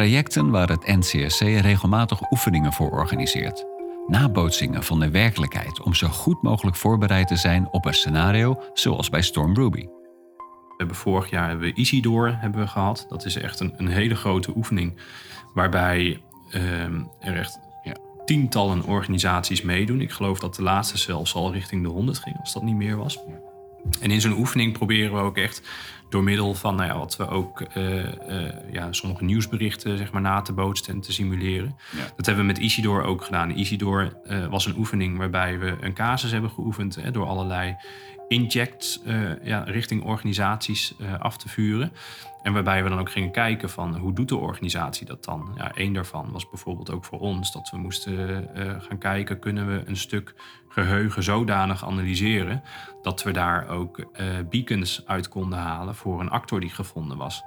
Trajecten 0.00 0.50
waar 0.50 0.68
het 0.68 0.86
NCSC 0.86 1.40
regelmatig 1.40 2.30
oefeningen 2.30 2.72
voor 2.72 2.90
organiseert. 2.90 3.66
Nabootsingen 4.06 4.82
van 4.82 5.00
de 5.00 5.10
werkelijkheid 5.10 5.80
om 5.80 5.94
zo 5.94 6.08
goed 6.08 6.42
mogelijk 6.42 6.76
voorbereid 6.76 7.28
te 7.28 7.36
zijn 7.36 7.68
op 7.70 7.84
een 7.84 7.94
scenario 7.94 8.62
zoals 8.74 9.08
bij 9.08 9.22
Storm 9.22 9.54
Ruby. 9.54 9.80
We 9.80 10.74
hebben 10.76 10.96
vorig 10.96 11.30
jaar 11.30 11.48
hebben 11.48 11.66
we 11.66 11.74
Isidor 11.74 12.36
hebben 12.38 12.60
we 12.60 12.66
gehad. 12.66 13.06
Dat 13.08 13.24
is 13.24 13.36
echt 13.36 13.60
een, 13.60 13.74
een 13.76 13.88
hele 13.88 14.14
grote 14.14 14.56
oefening 14.56 15.00
waarbij 15.54 16.22
ehm, 16.50 17.02
er 17.18 17.36
echt 17.36 17.58
ja, 17.82 17.96
tientallen 18.24 18.84
organisaties 18.84 19.62
meedoen. 19.62 20.00
Ik 20.00 20.10
geloof 20.10 20.38
dat 20.38 20.54
de 20.54 20.62
laatste 20.62 20.98
zelfs 20.98 21.34
al 21.34 21.52
richting 21.52 21.82
de 21.82 21.88
100 21.88 22.18
ging, 22.18 22.36
als 22.40 22.52
dat 22.52 22.62
niet 22.62 22.76
meer 22.76 22.96
was. 22.96 23.18
En 24.00 24.10
in 24.10 24.20
zo'n 24.20 24.38
oefening 24.38 24.72
proberen 24.72 25.14
we 25.14 25.20
ook 25.20 25.36
echt 25.36 25.62
door 26.10 26.22
middel 26.22 26.54
van 26.54 26.74
nou 26.74 26.88
ja, 26.88 26.98
wat 26.98 27.16
we 27.16 27.28
ook 27.28 27.62
uh, 27.76 27.96
uh, 27.96 28.12
ja, 28.72 28.92
sommige 28.92 29.24
nieuwsberichten 29.24 29.98
zeg 29.98 30.12
maar, 30.12 30.22
na 30.22 30.40
te 30.40 30.52
bootsen 30.52 30.94
en 30.94 31.00
te 31.00 31.12
simuleren. 31.12 31.76
Dat 32.16 32.26
hebben 32.26 32.46
we 32.46 32.52
met 32.52 32.62
Isidor 32.62 33.02
ook 33.02 33.24
gedaan. 33.24 33.50
Isidor 33.50 34.12
uh, 34.24 34.46
was 34.46 34.66
een 34.66 34.76
oefening 34.76 35.18
waarbij 35.18 35.58
we 35.58 35.76
een 35.80 35.94
casus 35.94 36.30
hebben 36.30 36.50
geoefend 36.50 36.94
hè, 36.94 37.10
door 37.10 37.26
allerlei 37.26 37.76
injects 38.30 39.00
ja, 39.42 39.62
richting 39.62 40.02
organisaties 40.02 40.94
af 41.18 41.36
te 41.36 41.48
vuren. 41.48 41.92
En 42.42 42.52
waarbij 42.52 42.82
we 42.82 42.88
dan 42.88 42.98
ook 42.98 43.10
gingen 43.10 43.30
kijken 43.30 43.70
van 43.70 43.96
hoe 43.96 44.12
doet 44.12 44.28
de 44.28 44.36
organisatie 44.36 45.06
dat 45.06 45.24
dan? 45.24 45.52
Ja, 45.56 45.72
één 45.74 45.92
daarvan 45.92 46.32
was 46.32 46.48
bijvoorbeeld 46.48 46.90
ook 46.90 47.04
voor 47.04 47.18
ons 47.18 47.52
dat 47.52 47.70
we 47.70 47.78
moesten 47.78 48.48
uh, 48.56 48.74
gaan 48.78 48.98
kijken, 48.98 49.38
kunnen 49.38 49.66
we 49.66 49.82
een 49.86 49.96
stuk 49.96 50.34
geheugen 50.68 51.22
zodanig 51.22 51.84
analyseren 51.84 52.62
dat 53.02 53.22
we 53.22 53.30
daar 53.30 53.68
ook 53.68 54.06
beacons 54.50 55.02
uit 55.06 55.28
konden 55.28 55.58
halen 55.58 55.94
voor 55.94 56.20
een 56.20 56.30
actor 56.30 56.60
die 56.60 56.70
gevonden 56.70 57.16
was. 57.16 57.42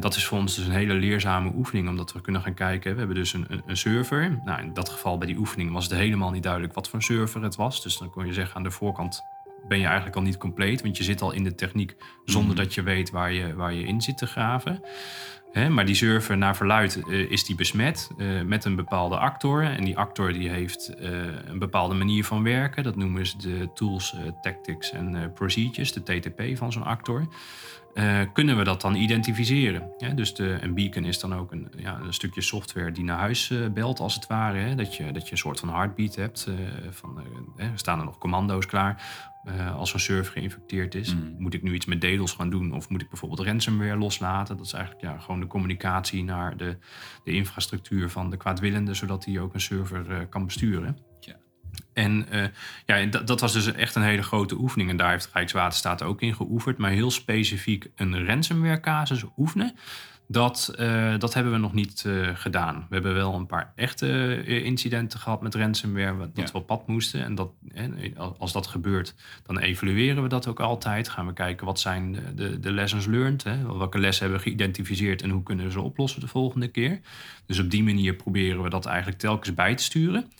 Dat 0.00 0.16
is 0.16 0.26
voor 0.26 0.38
ons 0.38 0.54
dus 0.54 0.66
een 0.66 0.72
hele 0.72 0.94
leerzame 0.94 1.52
oefening, 1.54 1.88
omdat 1.88 2.12
we 2.12 2.20
kunnen 2.20 2.42
gaan 2.42 2.54
kijken. 2.54 2.92
We 2.92 2.98
hebben 2.98 3.16
dus 3.16 3.32
een, 3.32 3.62
een, 3.66 3.76
server. 3.76 4.40
Nou, 4.44 4.62
in 4.62 4.72
dat 4.72 4.88
geval 4.88 5.18
bij 5.18 5.26
die 5.26 5.36
oefening 5.36 5.72
was 5.72 5.84
het 5.84 5.98
helemaal 5.98 6.30
niet 6.30 6.42
duidelijk 6.42 6.74
wat 6.74 6.88
voor 6.88 7.02
server 7.02 7.42
het 7.42 7.56
was. 7.56 7.82
Dus 7.82 7.98
dan 7.98 8.10
kon 8.10 8.26
je 8.26 8.32
zeggen 8.32 8.56
aan 8.56 8.62
de 8.62 8.70
voorkant 8.70 9.22
ben 9.68 9.78
je 9.78 9.86
eigenlijk 9.86 10.16
al 10.16 10.22
niet 10.22 10.36
compleet, 10.36 10.82
want 10.82 10.96
je 10.96 11.04
zit 11.04 11.20
al 11.20 11.32
in 11.32 11.44
de 11.44 11.54
techniek 11.54 11.96
zonder 12.24 12.54
mhm. 12.54 12.62
dat 12.62 12.74
je 12.74 12.82
weet 12.82 13.10
waar 13.10 13.32
je, 13.32 13.54
waar 13.54 13.72
je 13.72 13.84
in 13.84 14.00
zit 14.00 14.18
te 14.18 14.26
graven. 14.26 14.82
Maar 15.52 15.84
die 15.84 15.94
server, 15.94 16.38
naar 16.38 16.56
verluid, 16.56 17.02
uh, 17.08 17.30
is 17.30 17.44
die 17.44 17.56
besmet 17.56 18.10
uh, 18.16 18.42
met 18.42 18.64
een 18.64 18.76
bepaalde 18.76 19.16
actor. 19.16 19.62
En 19.62 19.84
die 19.84 19.98
actor 19.98 20.32
die 20.32 20.48
heeft 20.48 20.94
uh, 21.00 21.08
een 21.44 21.58
bepaalde 21.58 21.94
manier 21.94 22.24
van 22.24 22.42
werken. 22.42 22.82
Dat 22.82 22.96
noemen 22.96 23.26
ze 23.26 23.36
de 23.36 23.68
tools, 23.74 24.16
tactics 24.40 24.92
en 24.92 25.32
procedures, 25.34 25.92
de 25.92 26.02
TTP 26.02 26.56
van 26.56 26.72
zo'n 26.72 26.84
actor. 26.84 27.26
kunnen 28.32 28.56
we 28.56 28.64
dat 28.64 28.80
dan 28.80 28.94
identificeren? 28.94 29.90
dus 30.14 30.34
de, 30.34 30.58
een 30.60 30.74
beacon 30.74 31.04
is 31.04 31.20
dan 31.20 31.34
ook 31.34 31.52
een, 31.52 31.72
ja, 31.76 32.00
een 32.00 32.14
stukje 32.14 32.40
software 32.40 32.92
die 32.92 33.04
naar 33.04 33.18
huis 33.18 33.52
belt, 33.74 34.00
als 34.00 34.14
het 34.14 34.26
ware. 34.26 34.74
dat, 34.74 34.96
je, 34.96 35.12
dat 35.12 35.24
je 35.24 35.32
een 35.32 35.38
soort 35.38 35.60
van 35.60 35.68
heartbeat 35.68 36.14
hebt. 36.14 36.48
van, 36.90 37.22
er 37.56 37.70
staan 37.74 37.98
er 37.98 38.04
nog 38.04 38.18
commando's 38.18 38.66
klaar 38.66 39.30
uh, 39.44 39.76
als 39.76 39.92
een 39.92 40.00
server 40.00 40.32
geïnfecteerd 40.32 40.94
is. 40.94 41.14
Mm. 41.14 41.34
Moet 41.38 41.54
ik 41.54 41.62
nu 41.62 41.74
iets 41.74 41.86
met 41.86 42.00
DDoS 42.00 42.32
gaan 42.32 42.50
doen 42.50 42.72
of 42.72 42.88
moet 42.88 43.02
ik 43.02 43.08
bijvoorbeeld 43.08 43.40
ransomware 43.40 43.96
loslaten? 43.96 44.56
Dat 44.56 44.66
is 44.66 44.72
eigenlijk 44.72 45.04
ja, 45.04 45.18
gewoon 45.18 45.40
de 45.42 45.48
communicatie 45.48 46.24
naar 46.24 46.56
de, 46.56 46.76
de 47.24 47.32
infrastructuur 47.32 48.10
van 48.10 48.30
de 48.30 48.36
kwaadwillende, 48.36 48.94
zodat 48.94 49.24
hij 49.24 49.40
ook 49.40 49.54
een 49.54 49.60
server 49.60 50.10
uh, 50.10 50.18
kan 50.28 50.44
besturen. 50.44 50.98
Ja. 51.20 51.36
En 51.92 52.26
uh, 52.32 52.44
ja, 52.86 53.06
dat, 53.06 53.26
dat, 53.26 53.40
was 53.40 53.52
dus 53.52 53.72
echt 53.72 53.94
een 53.94 54.02
hele 54.02 54.22
grote 54.22 54.58
oefening. 54.58 54.90
En 54.90 54.96
daar 54.96 55.10
heeft 55.10 55.30
Rijkswaterstaat 55.32 56.02
ook 56.02 56.20
in 56.20 56.34
geoefend. 56.34 56.78
Maar 56.78 56.90
heel 56.90 57.10
specifiek 57.10 57.90
een 57.94 58.26
ransomware 58.26 58.80
casus 58.80 59.24
oefenen. 59.36 59.74
Dat, 60.28 60.74
uh, 60.78 61.18
dat 61.18 61.34
hebben 61.34 61.52
we 61.52 61.58
nog 61.58 61.72
niet 61.72 62.04
uh, 62.06 62.28
gedaan. 62.34 62.86
We 62.88 62.94
hebben 62.94 63.14
wel 63.14 63.34
een 63.34 63.46
paar 63.46 63.72
echte 63.76 64.06
uh, 64.46 64.64
incidenten 64.64 65.18
gehad 65.18 65.42
met 65.42 65.54
ransomware, 65.54 66.18
dat 66.18 66.28
ja. 66.34 66.52
we 66.52 66.58
op 66.58 66.66
pad 66.66 66.86
moesten. 66.86 67.24
En 67.24 67.34
dat, 67.34 67.50
als 68.38 68.52
dat 68.52 68.66
gebeurt, 68.66 69.14
dan 69.46 69.58
evalueren 69.58 70.22
we 70.22 70.28
dat 70.28 70.46
ook 70.46 70.60
altijd. 70.60 71.08
Gaan 71.08 71.26
we 71.26 71.32
kijken 71.32 71.66
wat 71.66 71.80
zijn 71.80 72.12
de, 72.12 72.34
de, 72.34 72.60
de 72.60 72.72
lessons 72.72 73.06
learned. 73.06 73.44
Hè? 73.44 73.76
Welke 73.78 73.98
lessen 73.98 74.22
hebben 74.24 74.42
we 74.42 74.48
geïdentificeerd 74.48 75.22
en 75.22 75.30
hoe 75.30 75.42
kunnen 75.42 75.64
we 75.64 75.70
ze 75.70 75.80
oplossen 75.80 76.20
de 76.20 76.28
volgende 76.28 76.68
keer. 76.68 77.00
Dus 77.46 77.58
op 77.58 77.70
die 77.70 77.82
manier 77.82 78.14
proberen 78.14 78.62
we 78.62 78.68
dat 78.68 78.86
eigenlijk 78.86 79.18
telkens 79.18 79.54
bij 79.54 79.74
te 79.74 79.82
sturen. 79.82 80.32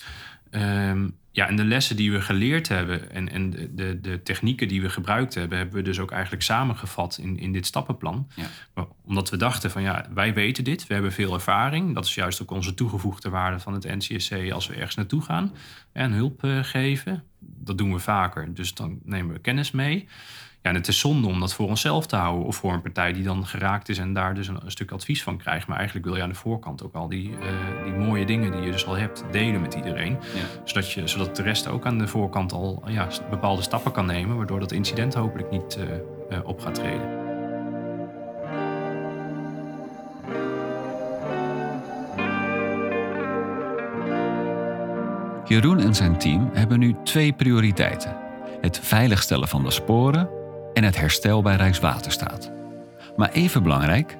Um, 0.50 1.20
ja, 1.32 1.48
en 1.48 1.56
de 1.56 1.64
lessen 1.64 1.96
die 1.96 2.12
we 2.12 2.20
geleerd 2.20 2.68
hebben 2.68 3.10
en, 3.10 3.28
en 3.28 3.50
de, 3.50 3.74
de, 3.74 4.00
de, 4.00 4.22
technieken 4.22 4.68
die 4.68 4.82
we 4.82 4.90
gebruikt 4.90 5.34
hebben, 5.34 5.58
hebben 5.58 5.76
we 5.76 5.82
dus 5.82 5.98
ook 5.98 6.10
eigenlijk 6.10 6.42
samengevat 6.42 7.18
in, 7.22 7.38
in 7.38 7.52
dit 7.52 7.66
stappenplan. 7.66 8.28
Ja. 8.34 8.86
Omdat 9.04 9.30
we 9.30 9.36
dachten 9.36 9.70
van 9.70 9.82
ja, 9.82 10.06
wij 10.14 10.34
weten 10.34 10.64
dit, 10.64 10.86
we 10.86 10.94
hebben 10.94 11.12
veel 11.12 11.34
ervaring. 11.34 11.94
Dat 11.94 12.04
is 12.04 12.14
juist 12.14 12.42
ook 12.42 12.50
onze 12.50 12.74
toegevoegde 12.74 13.28
waarde 13.28 13.60
van 13.60 13.72
het 13.72 13.84
NCSC 13.84 14.52
als 14.52 14.66
we 14.66 14.74
ergens 14.74 14.94
naartoe 14.94 15.22
gaan 15.22 15.52
en 15.92 16.12
hulp 16.12 16.44
uh, 16.44 16.64
geven. 16.64 17.24
Dat 17.38 17.78
doen 17.78 17.92
we 17.92 17.98
vaker, 17.98 18.54
dus 18.54 18.74
dan 18.74 18.98
nemen 19.04 19.34
we 19.34 19.40
kennis 19.40 19.70
mee. 19.70 20.08
Ja, 20.62 20.70
en 20.70 20.76
het 20.76 20.88
is 20.88 20.98
zonde 20.98 21.28
om 21.28 21.40
dat 21.40 21.54
voor 21.54 21.68
onszelf 21.68 22.06
te 22.06 22.16
houden 22.16 22.46
of 22.46 22.56
voor 22.56 22.72
een 22.72 22.82
partij 22.82 23.12
die 23.12 23.22
dan 23.22 23.46
geraakt 23.46 23.88
is 23.88 23.98
en 23.98 24.12
daar 24.12 24.34
dus 24.34 24.48
een, 24.48 24.60
stuk 24.66 24.90
advies 24.90 25.22
van 25.22 25.36
krijgt. 25.36 25.66
Maar 25.66 25.76
eigenlijk 25.76 26.06
wil 26.06 26.16
je 26.16 26.22
aan 26.22 26.28
de 26.28 26.34
voorkant 26.34 26.82
ook 26.82 26.94
al 26.94 27.08
die, 27.08 27.30
uh, 27.30 27.36
die 27.84 27.92
mooie 27.92 28.26
dingen 28.26 28.52
die 28.52 28.60
je 28.60 28.70
dus 28.70 28.86
al 28.86 28.96
hebt 28.96 29.24
delen 29.30 29.60
met 29.60 29.74
iedereen. 29.74 30.18
Zodat, 30.64 30.92
je, 30.92 31.06
zodat 31.06 31.36
de 31.36 31.42
rest 31.42 31.68
ook 31.68 31.86
aan 31.86 31.98
de 31.98 32.08
voorkant 32.08 32.52
al 32.52 32.82
ja, 32.86 33.08
bepaalde 33.30 33.62
stappen 33.62 33.92
kan 33.92 34.06
nemen, 34.06 34.36
waardoor 34.36 34.60
dat 34.60 34.72
incident 34.72 35.14
hopelijk 35.14 35.50
niet 35.50 35.78
uh, 35.78 35.84
uh, 36.38 36.44
op 36.44 36.60
gaat 36.60 36.74
treden. 36.74 37.20
Jeroen 45.44 45.80
en 45.80 45.94
zijn 45.94 46.18
team 46.18 46.50
hebben 46.52 46.78
nu 46.78 46.96
twee 47.04 47.32
prioriteiten: 47.32 48.16
het 48.60 48.78
veiligstellen 48.82 49.48
van 49.48 49.62
de 49.62 49.70
sporen 49.70 50.40
en 50.74 50.84
het 50.84 50.96
herstel 50.96 51.42
bij 51.42 51.56
Rijkswaterstaat. 51.56 52.50
Maar 53.16 53.30
even 53.30 53.62
belangrijk, 53.62 54.18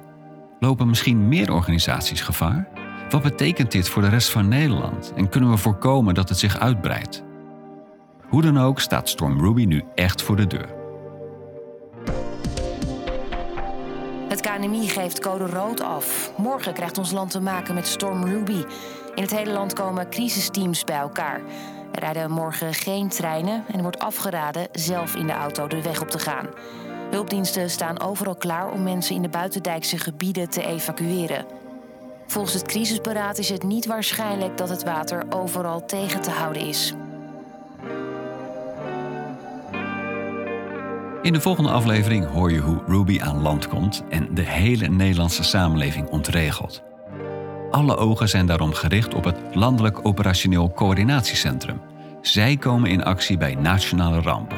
lopen 0.59 0.87
misschien 0.87 1.27
meer 1.27 1.53
organisaties 1.53 2.21
gevaar? 2.21 2.67
Wat 3.09 3.21
betekent 3.21 3.71
dit 3.71 3.89
voor 3.89 4.01
de 4.01 4.09
rest 4.09 4.29
van 4.29 4.47
Nederland 4.47 5.13
en 5.15 5.29
kunnen 5.29 5.49
we 5.49 5.57
voorkomen 5.57 6.13
dat 6.13 6.29
het 6.29 6.39
zich 6.39 6.59
uitbreidt? 6.59 7.23
Hoe 8.29 8.41
dan 8.41 8.59
ook 8.59 8.79
staat 8.79 9.09
Storm 9.09 9.39
Ruby 9.39 9.65
nu 9.65 9.83
echt 9.95 10.21
voor 10.21 10.35
de 10.35 10.47
deur. 10.47 10.81
Het 14.27 14.41
KNMI 14.41 14.87
geeft 14.87 15.19
code 15.19 15.45
rood 15.45 15.81
af. 15.81 16.31
Morgen 16.37 16.73
krijgt 16.73 16.97
ons 16.97 17.11
land 17.11 17.31
te 17.31 17.41
maken 17.41 17.75
met 17.75 17.87
Storm 17.87 18.23
Ruby. 18.23 18.63
In 19.15 19.21
het 19.21 19.31
hele 19.31 19.51
land 19.51 19.73
komen 19.73 20.09
crisisteams 20.09 20.83
bij 20.83 20.97
elkaar. 20.97 21.41
Er 21.93 21.99
rijden 21.99 22.31
morgen 22.31 22.73
geen 22.73 23.09
treinen 23.09 23.63
en 23.71 23.81
wordt 23.81 23.99
afgeraden 23.99 24.67
zelf 24.71 25.15
in 25.15 25.27
de 25.27 25.33
auto 25.33 25.67
de 25.67 25.81
weg 25.81 26.01
op 26.01 26.09
te 26.09 26.19
gaan. 26.19 26.47
Hulpdiensten 27.11 27.69
staan 27.69 28.01
overal 28.01 28.35
klaar 28.35 28.71
om 28.71 28.83
mensen 28.83 29.15
in 29.15 29.21
de 29.21 29.29
buitendijkse 29.29 29.97
gebieden 29.97 30.49
te 30.49 30.65
evacueren. 30.65 31.45
Volgens 32.27 32.53
het 32.53 32.65
crisisberaad 32.65 33.37
is 33.37 33.49
het 33.49 33.63
niet 33.63 33.85
waarschijnlijk 33.85 34.57
dat 34.57 34.69
het 34.69 34.83
water 34.83 35.23
overal 35.29 35.85
tegen 35.85 36.21
te 36.21 36.29
houden 36.29 36.67
is. 36.67 36.93
In 41.21 41.33
de 41.33 41.41
volgende 41.41 41.69
aflevering 41.69 42.25
hoor 42.25 42.51
je 42.51 42.59
hoe 42.59 42.83
Ruby 42.87 43.21
aan 43.21 43.41
land 43.41 43.67
komt 43.67 44.03
en 44.09 44.27
de 44.33 44.41
hele 44.41 44.87
Nederlandse 44.87 45.43
samenleving 45.43 46.07
ontregelt. 46.07 46.92
Alle 47.73 47.97
ogen 47.97 48.29
zijn 48.29 48.45
daarom 48.45 48.73
gericht 48.73 49.13
op 49.13 49.23
het 49.23 49.37
Landelijk 49.53 50.05
Operationeel 50.05 50.71
Coördinatiecentrum. 50.71 51.81
Zij 52.21 52.57
komen 52.57 52.89
in 52.89 53.03
actie 53.03 53.37
bij 53.37 53.55
nationale 53.55 54.21
rampen. 54.21 54.57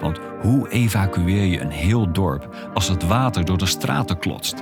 Want 0.00 0.18
hoe 0.40 0.68
evacueer 0.68 1.44
je 1.44 1.60
een 1.60 1.70
heel 1.70 2.12
dorp 2.12 2.70
als 2.74 2.88
het 2.88 3.06
water 3.06 3.44
door 3.44 3.58
de 3.58 3.66
straten 3.66 4.18
klotst? 4.18 4.56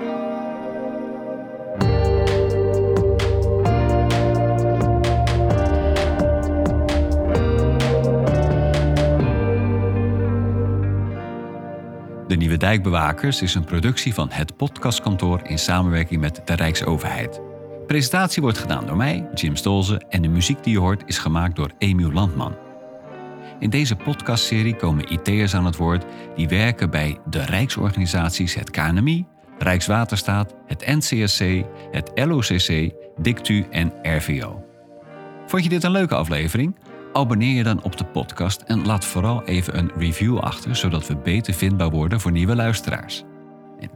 De 12.26 12.56
Dijkbewakers 12.56 13.42
is 13.42 13.54
een 13.54 13.64
productie 13.64 14.14
van 14.14 14.28
het 14.30 14.56
podcastkantoor 14.56 15.40
in 15.42 15.58
samenwerking 15.58 16.20
met 16.20 16.42
de 16.44 16.54
Rijksoverheid. 16.54 17.45
Presentatie 17.86 18.42
wordt 18.42 18.58
gedaan 18.58 18.86
door 18.86 18.96
mij, 18.96 19.28
Jim 19.34 19.56
Stolze, 19.56 20.02
en 20.08 20.22
de 20.22 20.28
muziek 20.28 20.64
die 20.64 20.72
je 20.72 20.78
hoort 20.78 21.02
is 21.06 21.18
gemaakt 21.18 21.56
door 21.56 21.70
Emiel 21.78 22.12
Landman. 22.12 22.56
In 23.58 23.70
deze 23.70 23.96
podcastserie 23.96 24.76
komen 24.76 25.12
IT'ers 25.12 25.54
aan 25.54 25.64
het 25.64 25.76
woord 25.76 26.04
die 26.34 26.48
werken 26.48 26.90
bij 26.90 27.18
de 27.30 27.44
Rijksorganisaties 27.44 28.54
het 28.54 28.70
KNMI, 28.70 29.26
Rijkswaterstaat, 29.58 30.54
het 30.66 30.86
NCSC, 30.86 31.64
het 31.90 32.10
LOCC, 32.14 32.92
DICTU 33.20 33.66
en 33.70 33.92
RVO. 34.02 34.64
Vond 35.46 35.62
je 35.62 35.68
dit 35.68 35.84
een 35.84 35.90
leuke 35.90 36.14
aflevering? 36.14 36.76
Abonneer 37.12 37.54
je 37.54 37.62
dan 37.62 37.82
op 37.82 37.96
de 37.96 38.04
podcast 38.04 38.62
en 38.62 38.86
laat 38.86 39.04
vooral 39.04 39.44
even 39.44 39.78
een 39.78 39.90
review 39.96 40.38
achter, 40.38 40.76
zodat 40.76 41.06
we 41.06 41.16
beter 41.16 41.54
vindbaar 41.54 41.90
worden 41.90 42.20
voor 42.20 42.32
nieuwe 42.32 42.56
luisteraars. 42.56 43.24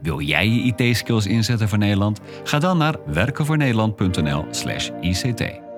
Wil 0.01 0.21
jij 0.21 0.47
je 0.47 0.73
IT-skills 0.75 1.25
inzetten 1.25 1.69
voor 1.69 1.77
Nederland? 1.77 2.19
Ga 2.43 2.59
dan 2.59 2.77
naar 2.77 2.95
werkenvoornederland.nl/ict. 3.05 5.70